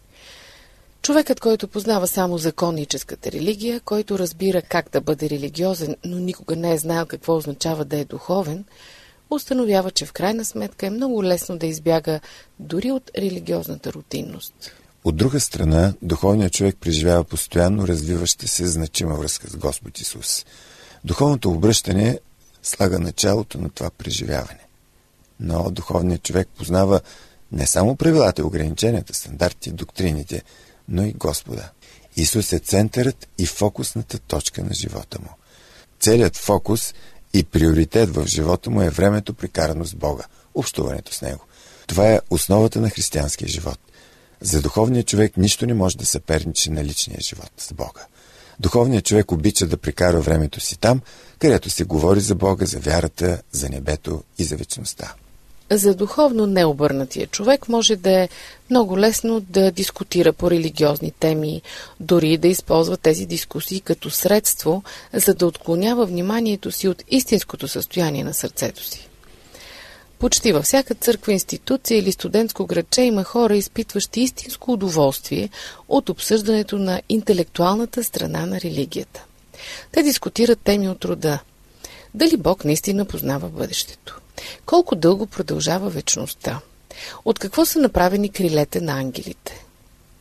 Човекът, 1.02 1.40
който 1.40 1.68
познава 1.68 2.06
само 2.06 2.38
законническата 2.38 3.32
религия, 3.32 3.80
който 3.80 4.18
разбира 4.18 4.62
как 4.62 4.90
да 4.90 5.00
бъде 5.00 5.30
религиозен, 5.30 5.96
но 6.04 6.16
никога 6.16 6.56
не 6.56 6.72
е 6.72 6.78
знаел 6.78 7.06
какво 7.06 7.36
означава 7.36 7.84
да 7.84 7.98
е 7.98 8.04
духовен, 8.04 8.64
установява, 9.30 9.90
че 9.90 10.06
в 10.06 10.12
крайна 10.12 10.44
сметка 10.44 10.86
е 10.86 10.90
много 10.90 11.24
лесно 11.24 11.58
да 11.58 11.66
избяга 11.66 12.20
дори 12.58 12.92
от 12.92 13.10
религиозната 13.18 13.92
рутинност. 13.92 14.72
От 15.04 15.16
друга 15.16 15.40
страна, 15.40 15.94
духовният 16.02 16.52
човек 16.52 16.76
преживява 16.80 17.24
постоянно 17.24 17.88
развиваща 17.88 18.48
се 18.48 18.66
значима 18.66 19.14
връзка 19.14 19.50
с 19.50 19.56
Господ 19.56 20.00
Исус. 20.00 20.46
Духовното 21.04 21.50
обръщане 21.50 22.18
слага 22.62 22.98
началото 22.98 23.58
на 23.58 23.70
това 23.70 23.90
преживяване. 23.90 24.66
Но 25.40 25.70
духовният 25.70 26.22
човек 26.22 26.48
познава 26.56 27.00
не 27.52 27.66
само 27.66 27.96
правилата 27.96 28.42
и 28.42 28.44
ограниченията, 28.44 29.14
стандартите, 29.14 29.70
доктрините, 29.70 30.42
но 30.88 31.02
и 31.02 31.12
Господа. 31.12 31.70
Исус 32.16 32.52
е 32.52 32.58
центърът 32.58 33.28
и 33.38 33.46
фокусната 33.46 34.18
точка 34.18 34.64
на 34.64 34.74
живота 34.74 35.18
му. 35.20 35.30
Целият 36.00 36.36
фокус 36.36 36.94
и 37.38 37.44
приоритет 37.44 38.14
в 38.14 38.26
живота 38.26 38.70
му 38.70 38.82
е 38.82 38.90
времето 38.90 39.34
прекарано 39.34 39.84
с 39.84 39.94
Бога, 39.94 40.24
общуването 40.54 41.12
с 41.12 41.22
Него. 41.22 41.44
Това 41.86 42.12
е 42.12 42.20
основата 42.30 42.80
на 42.80 42.90
християнския 42.90 43.48
живот. 43.48 43.78
За 44.40 44.62
духовния 44.62 45.02
човек 45.02 45.36
нищо 45.36 45.66
не 45.66 45.74
може 45.74 45.96
да 45.96 46.06
съперничи 46.06 46.70
на 46.70 46.84
личния 46.84 47.20
живот 47.20 47.50
с 47.58 47.74
Бога. 47.74 48.06
Духовният 48.60 49.04
човек 49.04 49.32
обича 49.32 49.66
да 49.66 49.76
прекара 49.76 50.20
времето 50.20 50.60
си 50.60 50.78
там, 50.78 51.00
където 51.38 51.70
се 51.70 51.84
говори 51.84 52.20
за 52.20 52.34
Бога, 52.34 52.66
за 52.66 52.78
вярата, 52.78 53.42
за 53.52 53.68
небето 53.68 54.22
и 54.38 54.44
за 54.44 54.56
вечността. 54.56 55.14
За 55.70 55.94
духовно 55.94 56.46
необърнатия 56.46 57.26
човек 57.26 57.68
може 57.68 57.96
да 57.96 58.10
е 58.10 58.28
много 58.70 58.98
лесно 58.98 59.40
да 59.40 59.70
дискутира 59.70 60.32
по 60.32 60.50
религиозни 60.50 61.10
теми, 61.10 61.62
дори 62.00 62.38
да 62.38 62.48
използва 62.48 62.96
тези 62.96 63.26
дискусии 63.26 63.80
като 63.80 64.10
средство, 64.10 64.82
за 65.12 65.34
да 65.34 65.46
отклонява 65.46 66.06
вниманието 66.06 66.72
си 66.72 66.88
от 66.88 67.02
истинското 67.08 67.68
състояние 67.68 68.24
на 68.24 68.34
сърцето 68.34 68.84
си. 68.84 69.08
Почти 70.18 70.52
във 70.52 70.64
всяка 70.64 70.94
църква, 70.94 71.32
институция 71.32 71.98
или 71.98 72.12
студентско 72.12 72.66
градче 72.66 73.02
има 73.02 73.24
хора, 73.24 73.56
изпитващи 73.56 74.20
истинско 74.20 74.72
удоволствие 74.72 75.48
от 75.88 76.08
обсъждането 76.08 76.78
на 76.78 77.02
интелектуалната 77.08 78.04
страна 78.04 78.46
на 78.46 78.60
религията. 78.60 79.24
Те 79.92 80.02
дискутират 80.02 80.60
теми 80.60 80.88
от 80.88 81.04
рода. 81.04 81.38
Дали 82.14 82.36
Бог 82.36 82.64
наистина 82.64 83.04
познава 83.04 83.48
бъдещето? 83.48 84.20
Колко 84.66 84.96
дълго 84.96 85.26
продължава 85.26 85.90
вечността? 85.90 86.60
От 87.24 87.38
какво 87.38 87.66
са 87.66 87.78
направени 87.78 88.28
крилете 88.28 88.80
на 88.80 88.92
ангелите? 88.92 89.64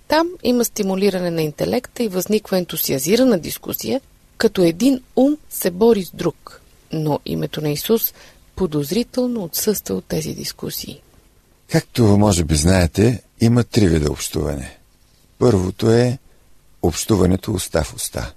Там 0.07 0.27
има 0.43 0.65
стимулиране 0.65 1.31
на 1.31 1.41
интелекта 1.41 2.03
и 2.03 2.07
възниква 2.07 2.57
ентусиазирана 2.57 3.39
дискусия, 3.39 4.01
като 4.37 4.61
един 4.61 5.01
ум 5.15 5.37
се 5.49 5.71
бори 5.71 6.03
с 6.03 6.11
друг. 6.11 6.61
Но 6.91 7.19
името 7.25 7.61
на 7.61 7.69
Исус 7.69 8.13
подозрително 8.55 9.43
отсъства 9.43 9.95
от 9.95 10.05
тези 10.05 10.33
дискусии. 10.33 11.01
Както 11.71 12.03
може 12.03 12.43
би 12.43 12.55
знаете, 12.55 13.23
има 13.41 13.63
три 13.63 13.87
вида 13.87 14.11
общуване. 14.11 14.77
Първото 15.39 15.91
е 15.91 16.17
общуването 16.81 17.53
уста 17.53 17.83
в 17.83 17.93
уста. 17.93 18.33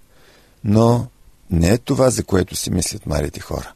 Но 0.65 1.07
не 1.51 1.69
е 1.69 1.79
това, 1.79 2.11
за 2.11 2.25
което 2.25 2.57
си 2.57 2.71
мислят 2.71 3.07
малите 3.07 3.41
хора. 3.41 3.73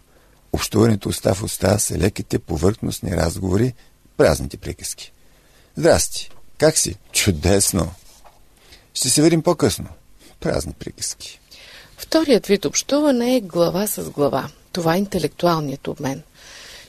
Общуването 0.53 1.09
уста 1.09 1.35
в 1.35 1.43
уста 1.43 1.79
са 1.79 1.99
леките 1.99 2.39
повърхностни 2.39 3.17
разговори, 3.17 3.75
празните 4.17 4.57
приказки. 4.57 5.13
Здрасти, 5.77 6.31
как 6.59 6.79
си? 6.79 6.97
Чудесно! 7.13 7.95
Ще 8.95 9.11
се 9.11 9.23
видим 9.23 9.43
по-късно. 9.43 9.89
Празни 10.41 10.73
приказки. 10.73 11.41
Вторият 11.97 12.47
вид 12.47 12.65
общуване 12.65 13.37
е 13.37 13.41
глава 13.41 13.87
с 13.87 14.11
глава. 14.11 14.51
Това 14.73 14.95
е 14.95 14.99
интелектуалният 14.99 15.89
обмен. 15.89 16.23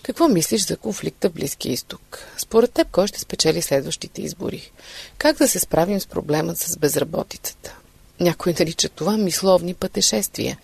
Какво 0.03 0.27
мислиш 0.27 0.65
за 0.65 0.77
конфликта 0.77 1.29
в 1.29 1.33
Близкия 1.33 1.73
изток? 1.73 2.19
Според 2.37 2.71
теб, 2.71 2.87
кой 2.91 3.07
ще 3.07 3.19
спечели 3.19 3.61
следващите 3.61 4.21
избори? 4.21 4.71
Как 5.17 5.37
да 5.37 5.47
се 5.47 5.59
справим 5.59 5.99
с 5.99 6.07
проблемът 6.07 6.57
с 6.57 6.77
безработицата? 6.77 7.77
Някои 8.23 8.55
наричат 8.59 8.91
това 8.91 9.17
мисловни 9.17 9.73
пътешествия. 9.73 10.57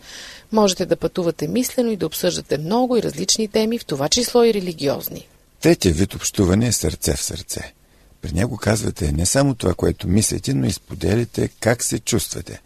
Можете 0.52 0.86
да 0.86 0.96
пътувате 0.96 1.48
мислено 1.48 1.92
и 1.92 1.98
да 1.98 2.06
обсъждате 2.06 2.58
много 2.58 2.98
и 2.98 3.04
различни 3.04 3.48
теми, 3.48 3.80
в 3.80 3.86
това 3.86 4.10
число 4.10 4.44
и 4.44 4.54
религиозни. 4.54 5.28
Третия 5.62 5.94
вид 5.94 6.14
общуване 6.14 6.68
е 6.68 6.72
сърце 6.72 7.16
в 7.16 7.24
сърце. 7.24 7.74
При 8.22 8.32
него 8.32 8.58
казвате 8.58 9.12
не 9.12 9.26
само 9.26 9.56
това, 9.56 9.74
което 9.74 10.08
мислите, 10.08 10.54
но 10.54 10.66
и 10.66 10.72
споделите 10.72 11.50
как 11.60 11.84
се 11.84 12.00
чувствате. 12.00 12.62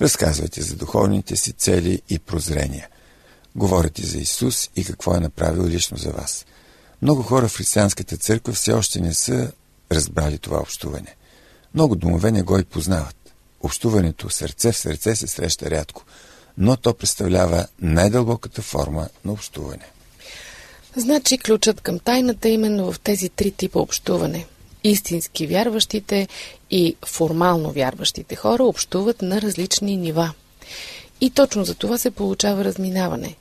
Разказвате 0.00 0.62
за 0.62 0.76
духовните 0.76 1.36
си 1.36 1.52
цели 1.52 2.02
и 2.08 2.18
прозрения. 2.18 2.88
Говорите 3.56 4.06
за 4.06 4.18
Исус 4.18 4.70
и 4.76 4.84
какво 4.84 5.14
е 5.14 5.20
направил 5.20 5.66
лично 5.66 5.96
за 5.96 6.10
вас. 6.10 6.46
Много 7.02 7.22
хора 7.22 7.48
в 7.48 7.56
християнската 7.56 8.16
църква 8.16 8.52
все 8.52 8.72
още 8.72 9.00
не 9.00 9.14
са 9.14 9.52
разбрали 9.92 10.38
това 10.38 10.58
общуване. 10.58 11.16
Много 11.74 11.96
домове 11.96 12.32
не 12.32 12.42
го 12.42 12.58
и 12.58 12.64
познават. 12.64 13.16
Общуването 13.62 14.30
сърце 14.30 14.72
в 14.72 14.76
сърце 14.76 15.16
се 15.16 15.26
среща 15.26 15.70
рядко, 15.70 16.04
но 16.58 16.76
то 16.76 16.94
представлява 16.94 17.66
най-дълбоката 17.80 18.62
форма 18.62 19.08
на 19.24 19.32
общуване. 19.32 19.86
Значи 20.96 21.38
ключът 21.38 21.80
към 21.80 21.98
тайната 21.98 22.48
е 22.48 22.52
именно 22.52 22.92
в 22.92 23.00
тези 23.00 23.28
три 23.28 23.50
типа 23.50 23.78
общуване. 23.78 24.46
Истински 24.84 25.46
вярващите 25.46 26.28
и 26.70 26.96
формално 27.06 27.72
вярващите 27.72 28.36
хора 28.36 28.64
общуват 28.64 29.22
на 29.22 29.40
различни 29.40 29.96
нива. 29.96 30.32
И 31.20 31.30
точно 31.30 31.64
за 31.64 31.74
това 31.74 31.98
се 31.98 32.10
получава 32.10 32.64
разминаване. 32.64 33.36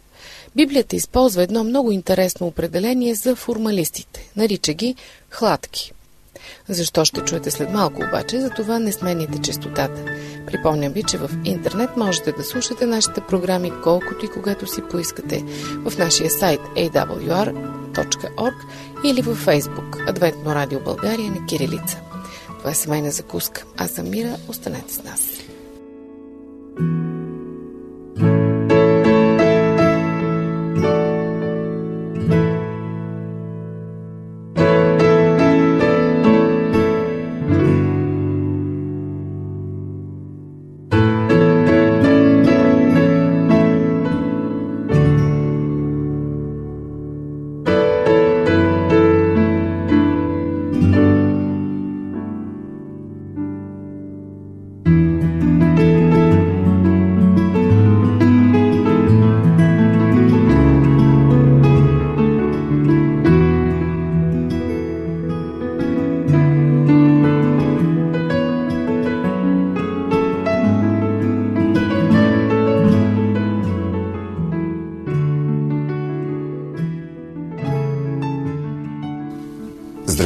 Библията 0.55 0.95
използва 0.95 1.43
едно 1.43 1.63
много 1.63 1.91
интересно 1.91 2.47
определение 2.47 3.15
за 3.15 3.35
формалистите. 3.35 4.31
Нарича 4.35 4.73
ги 4.73 4.95
хладки. 5.29 5.93
Защо 6.69 7.05
ще 7.05 7.21
чуете 7.21 7.51
след 7.51 7.69
малко 7.69 8.01
обаче, 8.07 8.41
за 8.41 8.49
това 8.49 8.79
не 8.79 8.91
смените 8.91 9.41
частотата. 9.41 10.05
Припомням 10.45 10.93
ви, 10.93 11.03
че 11.03 11.17
в 11.17 11.29
интернет 11.43 11.97
можете 11.97 12.31
да 12.31 12.43
слушате 12.43 12.85
нашите 12.85 13.21
програми 13.21 13.71
колкото 13.83 14.25
и 14.25 14.29
когато 14.29 14.67
си 14.67 14.81
поискате 14.81 15.43
в 15.85 15.97
нашия 15.97 16.29
сайт 16.29 16.61
awr.org 16.75 18.55
или 19.05 19.21
във 19.21 19.45
Facebook 19.45 20.09
Адвентно 20.09 20.55
радио 20.55 20.79
България 20.79 21.31
на 21.31 21.45
Кирилица. 21.45 22.01
Това 22.59 22.71
е 22.71 22.75
семейна 22.75 23.11
закуска. 23.11 23.63
Аз 23.77 23.91
съм 23.91 24.09
Мира, 24.09 24.35
останете 24.47 24.93
с 24.93 25.03
нас. 25.03 25.21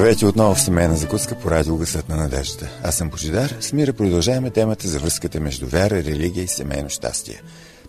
Здравейте 0.10 0.26
отново 0.26 0.56
в 0.56 0.62
семейна 0.62 0.95
закуска 0.95 1.39
по 1.39 1.52
радио 1.52 1.78
Гъсът 1.78 2.10
на 2.10 2.15
надеждата. 2.15 2.69
Аз 2.84 2.95
съм 2.95 3.10
Божидар. 3.10 3.56
С 3.60 3.74
Мира 3.74 3.93
продължаваме 3.93 4.50
темата 4.50 4.88
за 4.88 5.00
връзката 5.00 5.39
между 5.39 5.67
вяра, 5.67 5.95
религия 5.95 6.43
и 6.43 6.48
семейно 6.48 6.89
щастие. 6.89 7.41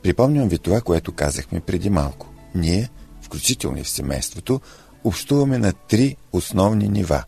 Припомням 0.03 0.49
ви 0.49 0.59
това, 0.59 0.81
което 0.81 1.13
казахме 1.13 1.61
преди 1.61 1.91
малко. 1.91 2.27
Ние, 2.55 2.89
включително 3.23 3.79
и 3.79 3.83
в 3.83 3.89
семейството, 3.89 4.61
общуваме 5.05 5.59
на 5.59 5.73
три 5.73 6.17
основни 6.33 6.89
нива. 6.89 7.25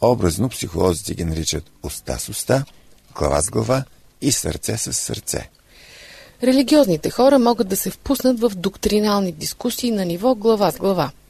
Образно 0.00 0.48
психолозите 0.48 1.14
ги 1.14 1.24
наричат 1.24 1.70
уста 1.82 2.18
с 2.18 2.28
уста, 2.28 2.64
глава 3.14 3.40
с 3.40 3.50
глава 3.50 3.84
и 4.20 4.32
сърце 4.32 4.76
с 4.76 4.92
сърце. 4.92 5.50
Религиозните 6.42 7.10
хора 7.10 7.38
могат 7.38 7.68
да 7.68 7.76
се 7.76 7.90
впуснат 7.90 8.40
в 8.40 8.52
доктринални 8.56 9.32
дискусии 9.32 9.90
на 9.90 10.04
ниво 10.04 10.34
глава 10.34 10.70
с 10.70 10.76
глава– 10.76 11.10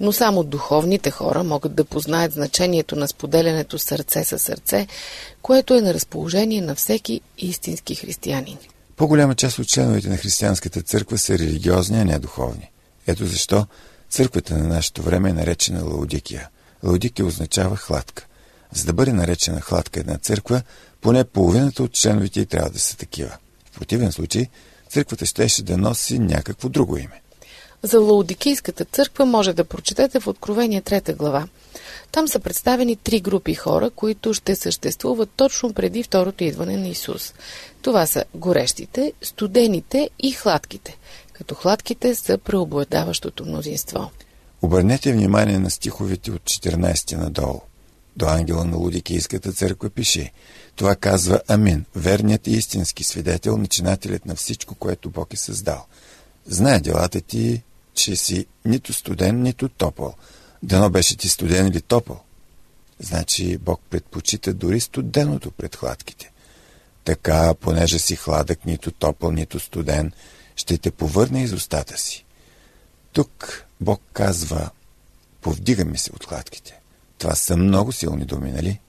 но 0.00 0.12
само 0.12 0.44
духовните 0.44 1.10
хора 1.10 1.44
могат 1.44 1.74
да 1.74 1.84
познаят 1.84 2.32
значението 2.32 2.96
на 2.96 3.08
споделянето 3.08 3.78
сърце 3.78 4.24
със 4.24 4.42
сърце, 4.42 4.86
което 5.42 5.74
е 5.74 5.80
на 5.80 5.94
разположение 5.94 6.60
на 6.60 6.74
всеки 6.74 7.20
истински 7.38 7.94
християнин. 7.94 8.58
По-голяма 8.96 9.34
част 9.34 9.58
от 9.58 9.68
членовете 9.68 10.08
на 10.08 10.16
християнската 10.16 10.82
църква 10.82 11.18
са 11.18 11.38
религиозни, 11.38 12.00
а 12.00 12.04
не 12.04 12.18
духовни. 12.18 12.70
Ето 13.06 13.26
защо 13.26 13.66
църквата 14.10 14.58
на 14.58 14.68
нашето 14.68 15.02
време 15.02 15.30
е 15.30 15.32
наречена 15.32 15.84
Лаудикия. 15.84 16.48
Лаудикия 16.84 17.26
означава 17.26 17.76
хладка. 17.76 18.26
За 18.72 18.84
да 18.84 18.92
бъде 18.92 19.12
наречена 19.12 19.60
хладка 19.60 20.00
една 20.00 20.18
църква, 20.18 20.62
поне 21.00 21.24
половината 21.24 21.82
от 21.82 21.92
членовете 21.92 22.40
й 22.40 22.46
трябва 22.46 22.70
да 22.70 22.78
са 22.78 22.96
такива. 22.96 23.36
В 23.72 23.74
противен 23.74 24.12
случай, 24.12 24.46
църквата 24.90 25.26
щеше 25.26 25.62
да 25.62 25.78
носи 25.78 26.18
някакво 26.18 26.68
друго 26.68 26.96
име. 26.96 27.22
За 27.82 28.00
Лаудикийската 28.00 28.84
църква 28.84 29.26
може 29.26 29.52
да 29.52 29.64
прочетете 29.64 30.20
в 30.20 30.26
Откровение 30.26 30.82
3 30.82 31.16
глава. 31.16 31.48
Там 32.12 32.28
са 32.28 32.40
представени 32.40 32.96
три 32.96 33.20
групи 33.20 33.54
хора, 33.54 33.90
които 33.90 34.34
ще 34.34 34.56
съществуват 34.56 35.30
точно 35.36 35.72
преди 35.72 36.02
второто 36.02 36.44
идване 36.44 36.76
на 36.76 36.88
Исус. 36.88 37.34
Това 37.82 38.06
са 38.06 38.24
горещите, 38.34 39.12
студените 39.22 40.10
и 40.18 40.32
хладките, 40.32 40.98
като 41.32 41.54
хладките 41.54 42.14
са 42.14 42.38
преобладаващото 42.38 43.44
мнозинство. 43.44 44.10
Обърнете 44.62 45.12
внимание 45.12 45.58
на 45.58 45.70
стиховете 45.70 46.30
от 46.30 46.42
14 46.42 47.16
надолу. 47.16 47.60
До 48.16 48.26
ангела 48.26 48.64
на 48.64 48.76
Лудикийската 48.76 49.52
църква 49.52 49.90
пише 49.90 50.32
Това 50.76 50.96
казва 50.96 51.40
Амин, 51.48 51.84
верният 51.96 52.46
и 52.46 52.50
истински 52.50 53.04
свидетел, 53.04 53.56
начинателят 53.56 54.26
на 54.26 54.34
всичко, 54.34 54.74
което 54.74 55.10
Бог 55.10 55.34
е 55.34 55.36
създал. 55.36 55.86
Знае 56.46 56.80
делата 56.80 57.20
ти 57.20 57.62
че 57.94 58.16
си 58.16 58.46
нито 58.64 58.92
студен, 58.92 59.42
нито 59.42 59.68
топъл. 59.68 60.14
Дано 60.62 60.90
беше 60.90 61.16
ти 61.16 61.28
студен 61.28 61.66
или 61.66 61.80
топъл. 61.80 62.20
Значи 63.00 63.58
Бог 63.58 63.80
предпочита 63.90 64.54
дори 64.54 64.80
студеното 64.80 65.50
пред 65.50 65.76
хладките. 65.76 66.32
Така, 67.04 67.54
понеже 67.54 67.98
си 67.98 68.16
хладък, 68.16 68.66
нито 68.66 68.90
топъл, 68.90 69.30
нито 69.30 69.60
студен, 69.60 70.12
ще 70.56 70.78
те 70.78 70.90
повърне 70.90 71.42
из 71.42 71.52
устата 71.52 71.98
си. 71.98 72.24
Тук 73.12 73.64
Бог 73.80 74.00
казва, 74.12 74.70
повдигаме 75.40 75.98
се 75.98 76.10
от 76.12 76.24
хладките. 76.24 76.80
Това 77.18 77.34
са 77.34 77.56
много 77.56 77.92
силни 77.92 78.24
думи, 78.24 78.52
нали? 78.52 78.80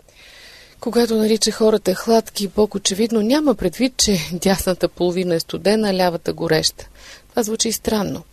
Когато 0.79 1.15
нарича 1.15 1.51
хората 1.51 1.95
хладки, 1.95 2.47
Бог 2.47 2.75
очевидно 2.75 3.21
няма 3.21 3.55
предвид, 3.55 3.97
че 3.97 4.29
дясната 4.33 4.89
половина 4.89 5.35
е 5.35 5.39
студена, 5.39 5.89
а 5.89 5.93
лявата 5.93 6.33
гореща. 6.33 6.87
Това 7.29 7.43
звучи 7.43 7.71
странно. 7.71 8.23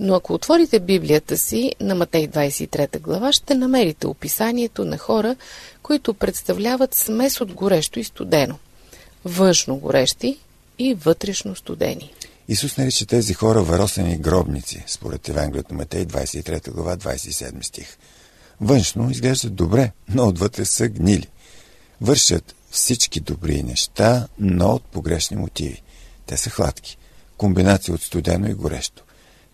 Но 0.00 0.14
ако 0.14 0.34
отворите 0.34 0.80
Библията 0.80 1.38
си 1.38 1.72
на 1.80 1.94
Матей 1.94 2.28
23 2.28 3.00
глава, 3.00 3.32
ще 3.32 3.54
намерите 3.54 4.06
описанието 4.06 4.84
на 4.84 4.98
хора, 4.98 5.36
които 5.82 6.14
представляват 6.14 6.94
смес 6.94 7.40
от 7.40 7.52
горещо 7.52 7.98
и 7.98 8.04
студено. 8.04 8.58
Външно 9.24 9.76
горещи 9.76 10.38
и 10.78 10.94
вътрешно 10.94 11.56
студени. 11.56 12.12
Исус 12.48 12.76
нарича 12.76 13.06
тези 13.06 13.34
хора 13.34 13.62
варосени 13.62 14.16
гробници, 14.16 14.84
според 14.86 15.28
Евангелието 15.28 15.74
на 15.74 15.78
Матей 15.78 16.04
23 16.06 16.70
глава 16.70 16.96
27 16.96 17.62
стих. 17.62 17.96
Външно 18.60 19.10
изглеждат 19.10 19.54
добре, 19.54 19.92
но 20.08 20.28
отвътре 20.28 20.64
са 20.64 20.88
гнили. 20.88 21.28
Вършат 22.00 22.54
всички 22.70 23.20
добри 23.20 23.62
неща, 23.62 24.28
но 24.38 24.68
от 24.68 24.84
погрешни 24.84 25.36
мотиви. 25.36 25.82
Те 26.26 26.36
са 26.36 26.50
хладки. 26.50 26.98
Комбинация 27.36 27.94
от 27.94 28.02
студено 28.02 28.48
и 28.48 28.54
горещо. 28.54 29.04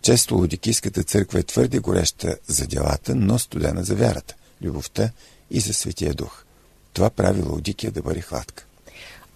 Често 0.02 0.34
Лодикийската 0.34 1.02
църква 1.02 1.38
е 1.38 1.42
твърде 1.42 1.78
гореща 1.78 2.36
за 2.46 2.66
делата, 2.66 3.14
но 3.14 3.38
студена 3.38 3.84
за 3.84 3.94
вярата, 3.94 4.34
любовта 4.62 5.10
и 5.50 5.60
за 5.60 5.74
Светия 5.74 6.14
Дух. 6.14 6.44
Това 6.92 7.10
прави 7.10 7.42
Лаудикия 7.42 7.92
да 7.92 8.02
бъде 8.02 8.20
хладка. 8.20 8.64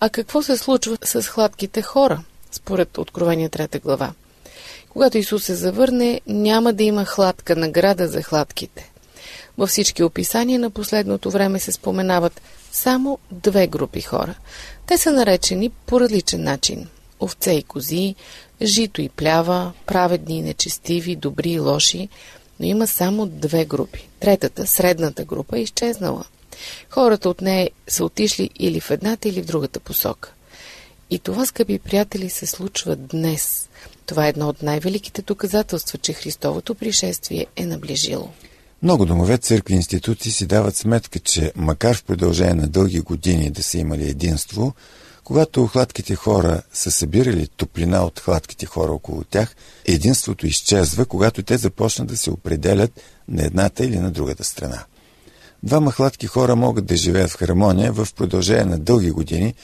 А 0.01 0.09
какво 0.09 0.43
се 0.43 0.57
случва 0.57 0.99
с 1.05 1.23
хладките 1.23 1.83
хора, 1.83 2.25
според 2.53 2.99
Откровение 2.99 3.51
3 3.51 3.83
глава? 3.83 4.13
Когато 4.89 5.19
Исус 5.19 5.45
се 5.45 5.55
завърне, 5.55 6.21
няма 6.27 6.73
да 6.73 6.83
има 6.83 7.05
хладка 7.05 7.57
награда 7.57 8.09
за 8.09 8.23
хладките. 8.23 8.93
Във 9.59 9.71
всички 9.71 10.03
описания 10.03 10.59
на 10.59 10.71
последното 10.71 11.31
време 11.31 11.59
се 11.59 11.73
споменават 11.73 12.41
само 12.73 13.19
две 13.31 13.67
групи 13.67 14.01
хора. 14.01 14.35
Те 14.87 14.99
са 14.99 15.13
наречени 15.13 15.71
по 15.71 16.01
различен 16.01 16.43
начин. 16.43 16.89
Овце 17.23 17.53
и 17.53 17.63
кози, 17.63 18.15
жито 18.63 19.03
и 19.03 19.09
плява, 19.09 19.73
праведни 19.87 20.39
и 20.39 20.43
нечестиви, 20.43 21.17
добри 21.17 21.51
и 21.51 21.61
лоши, 21.61 22.09
но 22.61 22.67
има 22.67 22.87
само 22.87 23.27
две 23.27 23.65
групи. 23.65 24.09
Третата, 24.21 24.67
средната 24.67 25.25
група, 25.25 25.59
е 25.59 25.63
изчезнала. 25.63 26.25
Хората 26.91 27.29
от 27.29 27.41
нея 27.41 27.71
са 27.89 28.05
отишли 28.05 28.51
или 28.59 28.81
в 28.81 28.91
едната, 28.91 29.29
или 29.29 29.43
в 29.43 29.47
другата 29.47 29.81
посока. 29.81 30.33
И 31.11 31.19
това, 31.19 31.47
скъпи 31.47 31.79
приятели, 31.79 32.31
се 32.31 32.47
случва 32.47 32.97
днес. 32.97 33.69
Това 34.07 34.27
е 34.27 34.29
едно 34.29 34.49
от 34.49 34.63
най-великите 34.63 35.23
доказателства, 35.23 35.99
че 35.99 36.13
Христовото 36.13 36.75
пришествие 36.75 37.47
е 37.57 37.67
наближило. 37.67 38.31
Много 38.83 39.07
домове, 39.07 39.39
църкви 39.39 39.75
и 39.75 39.77
институции 39.77 40.33
си 40.33 40.47
дават 40.47 40.77
сметка, 40.77 41.19
че 41.19 41.53
макар 41.57 41.97
в 41.97 42.05
продължение 42.05 42.55
на 42.55 42.69
дълги 42.69 43.01
години 43.01 43.51
да 43.51 43.63
са 43.63 43.79
имали 43.79 44.09
единство, 44.09 44.75
когато 45.25 45.67
хладките 45.67 46.15
хора 46.15 46.63
са 46.73 46.91
събирали 46.91 47.47
топлина 47.47 48.05
от 48.05 48.21
хладките 48.21 48.67
хора 48.67 48.93
около 48.93 49.25
тях, 49.25 49.57
единството 49.85 50.47
изчезва, 50.47 51.05
когато 51.05 51.43
те 51.43 51.57
започнат 51.57 52.09
да 52.09 52.17
се 52.17 52.31
определят 52.31 53.01
на 53.29 53.43
едната 53.43 53.85
или 53.85 53.99
на 53.99 54.11
другата 54.11 54.45
страна. 54.45 54.85
Двама 55.63 55.93
хладки 55.93 56.27
хора 56.27 56.57
могат 56.57 56.87
да 56.87 56.97
живеят 56.97 57.31
в 57.31 57.37
хармония 57.37 57.93
в 57.93 58.09
продължение 58.17 58.65
на 58.65 58.79
дълги 58.79 59.11
години, 59.11 59.55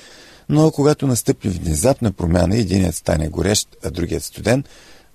но 0.48 0.70
когато 0.70 1.06
настъпи 1.06 1.48
внезапна 1.48 2.12
промяна, 2.12 2.56
единият 2.56 2.94
стане 2.94 3.28
горещ, 3.28 3.68
а 3.84 3.90
другият 3.90 4.24
студен, 4.24 4.64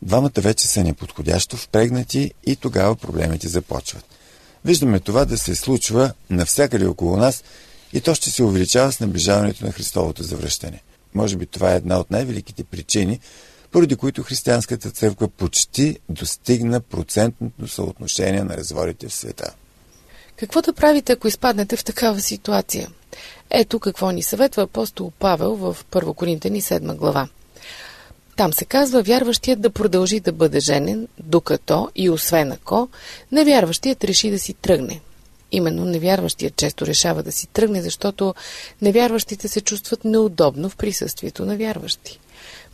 двамата 0.01 0.31
вече 0.37 0.67
са 0.67 0.83
неподходящо 0.83 1.57
впрегнати 1.57 2.33
и 2.45 2.55
тогава 2.55 2.95
проблемите 2.95 3.47
започват. 3.47 4.05
Виждаме 4.65 4.99
това 4.99 5.25
да 5.25 5.37
се 5.37 5.55
случва 5.55 6.13
навсякъде 6.29 6.85
около 6.85 7.17
нас 7.17 7.43
и 7.93 8.01
то 8.01 8.15
ще 8.15 8.31
се 8.31 8.43
увеличава 8.43 8.91
с 8.91 8.99
наближаването 8.99 9.65
на 9.65 9.71
Христовото 9.71 10.23
завръщане. 10.23 10.81
Може 11.15 11.37
би 11.37 11.45
това 11.45 11.73
е 11.73 11.77
една 11.77 11.99
от 11.99 12.11
най-великите 12.11 12.63
причини, 12.63 13.19
поради 13.71 13.95
които 13.95 14.23
християнската 14.23 14.91
църква 14.91 15.27
почти 15.27 15.99
достигна 16.09 16.79
процентното 16.79 17.67
съотношение 17.67 18.43
на 18.43 18.57
разворите 18.57 19.07
в 19.07 19.13
света. 19.13 19.53
Какво 20.35 20.61
да 20.61 20.73
правите, 20.73 21.13
ако 21.13 21.27
изпаднете 21.27 21.75
в 21.75 21.83
такава 21.83 22.21
ситуация? 22.21 22.89
Ето 23.49 23.79
какво 23.79 24.11
ни 24.11 24.23
съветва 24.23 24.63
апостол 24.63 25.11
Павел 25.19 25.55
в 25.55 25.77
1 25.91 26.15
Коринтени 26.15 26.61
7 26.61 26.95
глава. 26.95 27.27
Там 28.35 28.53
се 28.53 28.65
казва 28.65 29.03
вярващият 29.03 29.61
да 29.61 29.69
продължи 29.69 30.19
да 30.19 30.31
бъде 30.31 30.59
женен, 30.59 31.07
докато 31.19 31.89
и 31.95 32.09
освен 32.09 32.51
ако 32.51 32.89
невярващият 33.31 34.03
реши 34.03 34.31
да 34.31 34.39
си 34.39 34.53
тръгне. 34.53 35.01
Именно 35.55 35.85
невярващият 35.85 36.55
често 36.55 36.85
решава 36.85 37.23
да 37.23 37.31
си 37.31 37.47
тръгне, 37.47 37.81
защото 37.81 38.35
невярващите 38.81 39.47
се 39.47 39.61
чувстват 39.61 40.05
неудобно 40.05 40.69
в 40.69 40.75
присъствието 40.75 41.45
на 41.45 41.57
вярващи. 41.57 42.19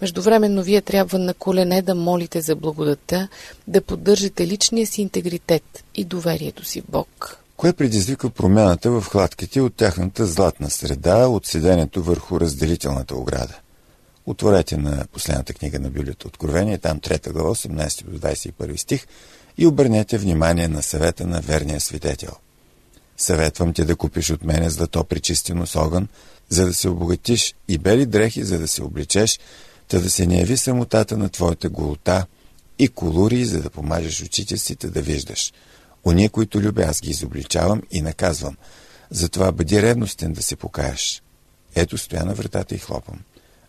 Междувременно 0.01 0.63
вие 0.63 0.81
трябва 0.81 1.19
на 1.19 1.33
колене 1.33 1.81
да 1.81 1.95
молите 1.95 2.41
за 2.41 2.55
благодата, 2.55 3.27
да 3.67 3.81
поддържате 3.81 4.47
личния 4.47 4.87
си 4.87 5.01
интегритет 5.01 5.83
и 5.95 6.05
доверието 6.05 6.65
си 6.65 6.81
в 6.81 6.91
Бог. 6.91 7.37
Кое 7.57 7.73
предизвика 7.73 8.29
промяната 8.29 8.91
в 8.91 9.01
хладките 9.01 9.61
от 9.61 9.75
тяхната 9.75 10.25
златна 10.25 10.69
среда, 10.69 11.27
от 11.27 11.45
седенето 11.45 12.03
върху 12.03 12.39
разделителната 12.39 13.15
ограда? 13.15 13.59
Отворете 14.25 14.77
на 14.77 15.05
последната 15.13 15.53
книга 15.53 15.79
на 15.79 15.89
Библията 15.89 16.27
Откровение, 16.27 16.77
там 16.77 16.99
3 16.99 17.31
глава, 17.31 17.49
18 17.49 18.03
до 18.03 18.19
21 18.19 18.75
стих 18.75 19.07
и 19.57 19.67
обърнете 19.67 20.17
внимание 20.17 20.67
на 20.67 20.83
съвета 20.83 21.27
на 21.27 21.41
верния 21.41 21.79
свидетел. 21.79 22.31
Съветвам 23.19 23.73
те 23.73 23.85
да 23.85 23.95
купиш 23.95 24.29
от 24.29 24.43
мене 24.43 24.69
злато 24.69 25.03
причистено 25.03 25.67
с 25.67 25.75
огън, 25.75 26.07
за 26.49 26.65
да 26.65 26.73
се 26.73 26.89
обогатиш 26.89 27.55
и 27.67 27.77
бели 27.77 28.05
дрехи, 28.05 28.43
за 28.43 28.59
да 28.59 28.67
се 28.67 28.83
обличеш, 28.83 29.39
та 29.87 29.99
да 29.99 30.09
се 30.09 30.27
не 30.27 30.39
яви 30.39 30.57
самотата 30.57 31.17
на 31.17 31.29
твоята 31.29 31.69
голота 31.69 32.25
и 32.79 32.87
колури, 32.87 33.45
за 33.45 33.61
да 33.61 33.69
помажеш 33.69 34.21
очите 34.21 34.57
си, 34.57 34.75
да 34.75 35.01
виждаш– 35.01 35.53
Ония, 36.05 36.29
които 36.29 36.61
любя, 36.61 36.81
аз 36.83 37.01
ги 37.01 37.09
изобличавам 37.09 37.81
и 37.91 38.01
наказвам. 38.01 38.57
Затова 39.09 39.51
бъди 39.51 39.81
ревностен 39.81 40.33
да 40.33 40.43
се 40.43 40.55
покаяш. 40.55 41.21
Ето 41.75 41.97
стоя 41.97 42.25
на 42.25 42.33
вратата 42.33 42.75
и 42.75 42.77
хлопам. 42.77 43.19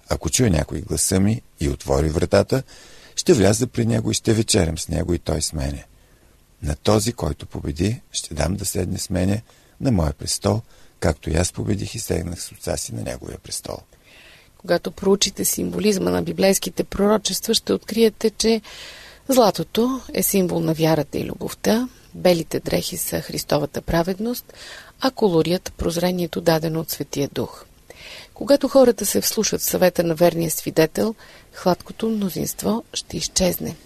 Ако 0.08 0.30
чуя 0.30 0.50
някой 0.50 0.80
гласа 0.80 1.20
ми 1.20 1.42
и 1.60 1.68
отвори 1.68 2.08
вратата, 2.08 2.62
ще 3.16 3.32
вляза 3.32 3.66
при 3.66 3.86
него 3.86 4.10
и 4.10 4.14
ще 4.14 4.32
вечерям 4.32 4.78
с 4.78 4.88
него 4.88 5.14
и 5.14 5.18
той 5.18 5.42
с 5.42 5.52
мене. 5.52 5.84
На 6.62 6.76
този, 6.76 7.12
който 7.12 7.46
победи, 7.46 8.00
ще 8.12 8.34
дам 8.34 8.56
да 8.56 8.64
седне 8.64 8.98
с 8.98 9.10
мене 9.10 9.42
на 9.80 9.90
моя 9.90 10.12
престол, 10.12 10.60
както 11.00 11.30
и 11.30 11.34
аз 11.34 11.52
победих 11.52 11.94
и 11.94 11.98
сегнах 11.98 12.42
с 12.42 12.52
отца 12.52 12.76
си 12.76 12.94
на 12.94 13.02
неговия 13.02 13.38
престол. 13.38 13.78
Когато 14.58 14.90
проучите 14.90 15.44
символизма 15.44 16.10
на 16.10 16.22
библейските 16.22 16.84
пророчества, 16.84 17.54
ще 17.54 17.72
откриете, 17.72 18.30
че 18.30 18.60
златото 19.28 20.00
е 20.14 20.22
символ 20.22 20.60
на 20.60 20.74
вярата 20.74 21.18
и 21.18 21.24
любовта, 21.24 21.88
Белите 22.14 22.60
дрехи 22.60 22.96
са 22.96 23.20
Христовата 23.20 23.82
праведност, 23.82 24.52
а 25.00 25.10
колорият– 25.10 25.72
прозрението 25.76 26.40
дадено 26.40 26.80
от 26.80 26.90
Светия 26.90 27.28
Дух. 27.32 27.64
Когато 28.34 28.68
хората 28.68 29.06
се 29.06 29.20
вслушат 29.20 29.60
в 29.60 29.64
съвета 29.64 30.04
на 30.04 30.14
верния 30.14 30.50
свидетел, 30.50 31.14
хладкото 31.52 32.08
мнозинство 32.08 32.84
ще 32.94 33.16
изчезне. 33.16 33.76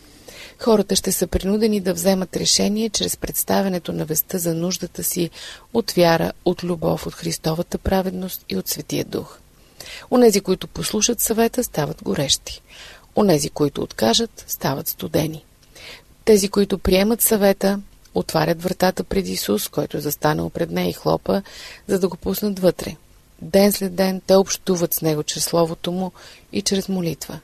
Хората 0.65 0.97
ще 0.97 1.13
са 1.13 1.27
принудени 1.27 1.81
да 1.81 1.95
вземат 1.95 2.37
решение 2.37 2.91
чрез 2.91 3.17
представянето 3.17 3.93
на 3.93 4.05
веста 4.05 4.39
за 4.39 4.55
нуждата 4.55 5.05
си 5.05 5.31
от 5.75 5.91
вяра, 5.91 6.33
от 6.45 6.65
любов, 6.65 7.07
от 7.07 7.15
Христовата 7.15 7.79
праведност 7.79 8.45
и 8.49 8.57
от 8.57 8.69
Светия 8.69 9.05
Дух. 9.05 9.39
Онези, 10.11 10.41
които 10.41 10.69
послушат 10.69 11.21
съвета, 11.21 11.65
стават 11.65 12.03
горещи. 12.03 12.63
Онези, 13.17 13.51
които 13.51 13.83
откажат, 13.83 14.45
стават 14.47 14.89
студени. 14.89 15.45
Тези, 16.25 16.49
които 16.49 16.79
приемат 16.79 17.23
съвета, 17.23 17.81
отварят 18.15 18.63
вратата 18.63 19.05
пред 19.05 19.29
Исус, 19.29 19.69
който 19.69 19.97
е 19.97 20.01
застанал 20.01 20.51
пред 20.51 20.71
нея 20.71 20.89
и 20.89 20.93
хлопа, 20.93 21.43
за 21.87 21.99
да 21.99 22.09
го 22.09 22.17
пуснат 22.17 22.59
вътре. 22.59 22.97
Ден 23.43 23.73
след 23.73 23.95
ден 23.95 24.23
те 24.27 24.35
общуват 24.35 24.95
с 24.95 25.03
него 25.03 25.23
чрез 25.23 25.45
Словото 25.45 25.93
му 25.93 26.13
и 26.53 26.63
чрез 26.63 26.89
молитва. 26.89 27.41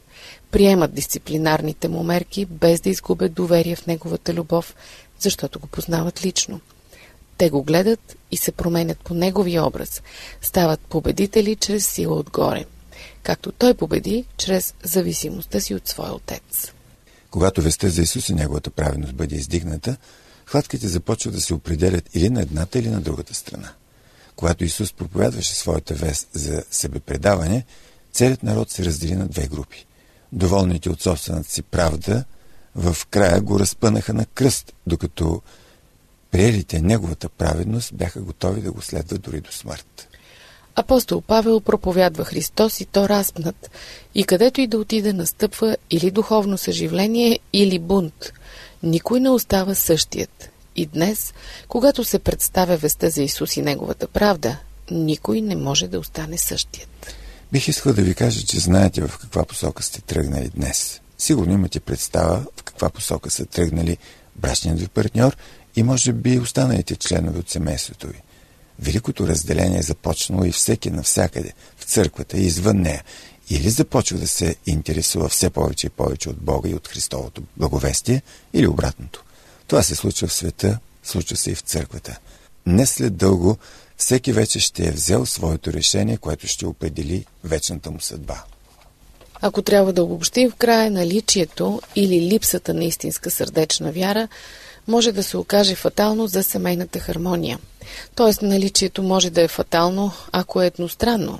Приемат 0.51 0.95
дисциплинарните 0.95 1.89
му 1.89 2.03
мерки, 2.03 2.45
без 2.45 2.81
да 2.81 2.91
изгубят 2.91 3.33
доверие 3.33 3.77
в 3.77 3.87
неговата 3.87 4.35
любов, 4.35 4.75
защото 5.19 5.61
го 5.61 5.67
познават 5.67 6.25
лично. 6.25 6.61
Те 7.39 7.51
го 7.51 7.63
гледат 7.63 8.17
и 8.31 8.37
се 8.37 8.53
променят 8.53 8.99
по 8.99 9.15
неговия 9.15 9.65
образ. 9.65 10.03
Стават 10.43 10.81
победители 10.81 11.57
чрез 11.57 11.89
сила 11.89 12.17
отгоре. 12.17 12.65
Както 13.23 13.53
той 13.53 13.75
победи, 13.75 14.25
чрез 14.37 14.75
зависимостта 14.83 15.61
си 15.61 15.75
от 15.75 15.89
своя 15.89 16.13
отец. 16.13 16.73
Когато 17.31 17.63
веста 17.63 17.91
за 17.91 18.03
Исус 18.03 18.29
и 18.29 18.35
неговата 18.35 18.71
праведност 18.71 19.15
бъде 19.15 19.37
издигната, 19.37 19.97
хватките 20.47 20.89
започват 20.89 21.35
да 21.35 21.41
се 21.41 21.55
определят 21.55 22.15
или 22.15 22.31
на 22.31 22.43
едната, 22.43 22.79
или 22.79 22.89
на 22.89 23.01
другата 23.01 23.35
страна. 23.35 23.73
Когато 24.37 24.65
Исус 24.65 24.93
проповядваше 24.93 25.55
своята 25.55 25.95
вест 25.95 26.29
за 26.33 26.65
себепредаване, 26.71 27.65
целият 28.13 28.43
народ 28.43 28.71
се 28.71 28.85
раздели 28.85 29.15
на 29.15 29.27
две 29.27 29.47
групи. 29.47 29.87
Доволните 30.33 30.91
от 30.91 31.03
собствената 31.03 31.51
си 31.51 31.63
правда, 31.63 32.25
в 32.75 32.97
края 33.11 33.41
го 33.41 33.61
разпънаха 33.61 34.15
на 34.15 34.27
кръст, 34.27 34.73
докато 34.87 35.43
приелите 36.31 36.81
неговата 36.81 37.29
праведност 37.29 37.95
бяха 37.95 38.21
готови 38.21 38.61
да 38.61 38.73
го 38.73 38.83
следват 38.83 39.21
дори 39.23 39.41
до 39.41 39.53
смърт. 39.53 40.09
Апостол 40.77 41.21
Павел 41.21 41.61
проповядва 41.61 42.25
Христос 42.25 42.81
и 42.81 42.85
то 42.85 43.09
разпнат, 43.09 43.71
и 44.15 44.25
където 44.25 44.61
и 44.61 44.67
да 44.67 44.79
отиде 44.79 45.13
настъпва 45.13 45.77
или 45.91 46.11
духовно 46.11 46.59
съживление, 46.59 47.39
или 47.53 47.79
бунт. 47.79 48.33
Никой 48.83 49.21
не 49.21 49.31
остава 49.31 49.75
същият. 49.75 50.51
И 50.77 50.87
днес, 50.87 51.35
когато 51.69 52.05
се 52.05 52.19
представя 52.19 52.77
веста 52.77 53.11
за 53.11 53.23
Исус 53.23 53.57
и 53.57 53.63
Неговата 53.63 54.09
правда, 54.09 54.57
никой 54.91 55.41
не 55.41 55.57
може 55.57 55.89
да 55.89 55.99
остане 55.99 56.39
същият. 56.39 57.15
Бих 57.53 57.69
искал 57.69 57.93
да 57.93 58.03
ви 58.03 58.15
кажа, 58.15 58.47
че 58.47 58.61
знаете 58.61 59.07
в 59.07 59.19
каква 59.19 59.45
посока 59.45 59.83
сте 59.83 60.01
тръгнали 60.01 60.51
днес. 60.57 61.01
Сигурно 61.19 61.53
имате 61.53 61.81
представа 61.81 62.45
в 62.57 62.63
каква 62.63 62.91
посока 62.91 63.31
са 63.31 63.47
тръгнали 63.47 63.99
брачният 64.37 64.81
ви 64.81 64.89
партньор 64.89 65.37
и 65.77 65.83
може 65.83 66.13
би 66.13 66.39
останалите 66.39 66.97
членове 66.97 67.39
от 67.39 67.51
семейството 67.51 68.07
ви. 68.07 68.23
Великото 68.79 69.27
разделение 69.27 69.79
е 69.79 69.83
започнало 69.83 70.45
и 70.45 70.53
всеки 70.53 70.91
навсякъде, 70.91 71.53
в 71.79 71.85
църквата 71.85 72.39
и 72.39 72.47
извън 72.47 72.77
нея. 72.77 73.05
Или 73.51 73.71
започва 73.71 74.19
да 74.19 74.29
се 74.29 74.57
интересува 74.67 75.29
все 75.29 75.51
повече 75.51 75.87
и 75.87 75.91
повече 75.91 76.29
от 76.29 76.37
Бога 76.37 76.69
и 76.69 76.75
от 76.75 76.89
Христовото 76.89 77.43
благовестие, 77.57 78.23
или 78.53 78.67
обратното. 78.67 79.25
Това 79.67 79.83
се 79.83 79.95
случва 79.95 80.29
в 80.29 80.33
света, 80.33 80.79
случва 81.05 81.37
се 81.37 81.51
и 81.51 81.55
в 81.55 81.61
църквата. 81.61 82.19
Не 82.67 82.87
след 82.87 83.17
дълго 83.17 83.59
всеки 84.01 84.33
вече 84.33 84.61
ще 84.61 84.87
е 84.87 84.91
взел 84.91 85.27
своето 85.27 85.73
решение, 85.73 86.17
което 86.17 86.47
ще 86.47 86.67
определи 86.67 87.25
вечната 87.45 87.91
му 87.91 88.01
съдба. 88.01 88.45
Ако 89.41 89.63
трябва 89.63 89.93
да 89.93 90.03
обобщим 90.03 90.51
в 90.51 90.55
края, 90.55 90.91
наличието 90.91 91.81
или 91.97 92.21
липсата 92.21 92.75
на 92.75 92.85
истинска 92.85 93.31
сърдечна 93.31 93.93
вяра 93.93 94.29
може 94.89 95.13
да 95.13 95.23
се 95.23 95.37
окаже 95.37 95.75
фатално 95.75 96.27
за 96.27 96.43
семейната 96.43 96.99
хармония. 96.99 97.59
Тоест, 98.15 98.43
наличието 98.43 99.03
може 99.03 99.31
да 99.31 99.43
е 99.43 99.49
фатално, 99.49 100.13
ако 100.33 100.63
е 100.63 100.67
едностранно. 100.67 101.39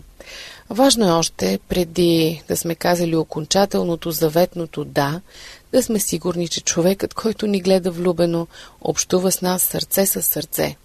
Важно 0.71 1.09
е 1.09 1.13
още, 1.13 1.59
преди 1.69 2.43
да 2.49 2.57
сме 2.57 2.75
казали 2.75 3.17
окончателното, 3.17 4.11
заветното 4.11 4.85
да, 4.85 5.21
да 5.73 5.83
сме 5.83 6.01
сигурни, 6.01 6.49
че 6.49 6.61
човекът, 6.61 7.15
който 7.15 7.47
ни 7.47 7.61
гледа 7.61 7.91
влюбено, 7.91 8.47
общува 8.81 9.33
с 9.33 9.43
нас 9.43 9.63
сърце 9.63 10.07
с 10.07 10.23
сърце. 10.23 10.77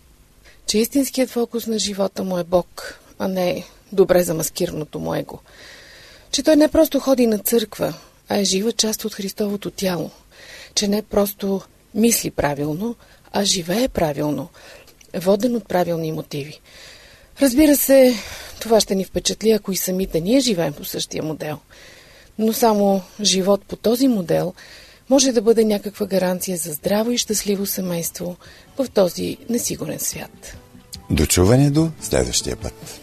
Че 0.67 0.77
истинският 0.77 1.29
фокус 1.29 1.67
на 1.67 1.79
живота 1.79 2.23
му 2.23 2.37
е 2.37 2.43
Бог, 2.43 2.99
а 3.19 3.27
не 3.27 3.63
добре 3.91 4.23
замаскираното 4.23 4.99
му 4.99 5.15
его. 5.15 5.39
Че 6.31 6.43
той 6.43 6.55
не 6.55 6.67
просто 6.67 6.99
ходи 6.99 7.27
на 7.27 7.39
църква, 7.39 7.93
а 8.29 8.37
е 8.37 8.43
жива 8.43 8.71
част 8.71 9.05
от 9.05 9.13
Христовото 9.13 9.71
тяло. 9.71 10.11
Че 10.75 10.87
не 10.87 11.01
просто 11.01 11.61
мисли 11.95 12.31
правилно, 12.31 12.95
а 13.31 13.43
живее 13.43 13.87
правилно, 13.87 14.49
воден 15.15 15.55
от 15.55 15.67
правилни 15.67 16.11
мотиви. 16.11 16.59
Разбира 17.41 17.77
се, 17.77 18.13
това 18.59 18.79
ще 18.79 18.95
ни 18.95 19.05
впечатли, 19.05 19.51
ако 19.51 19.71
и 19.71 19.75
самите 19.75 20.21
ние 20.21 20.39
живеем 20.39 20.73
по 20.73 20.85
същия 20.85 21.23
модел. 21.23 21.57
Но 22.39 22.53
само 22.53 23.01
живот 23.21 23.61
по 23.67 23.75
този 23.75 24.07
модел 24.07 24.53
може 25.09 25.31
да 25.31 25.41
бъде 25.41 25.63
някаква 25.63 26.05
гаранция 26.05 26.57
за 26.57 26.73
здраво 26.73 27.11
и 27.11 27.17
щастливо 27.17 27.65
семейство 27.65 28.35
в 28.77 28.87
този 28.93 29.37
несигурен 29.49 29.99
свят. 29.99 30.57
Дочуване 31.09 31.69
до 31.69 31.91
следващия 32.01 32.55
път. 32.55 33.01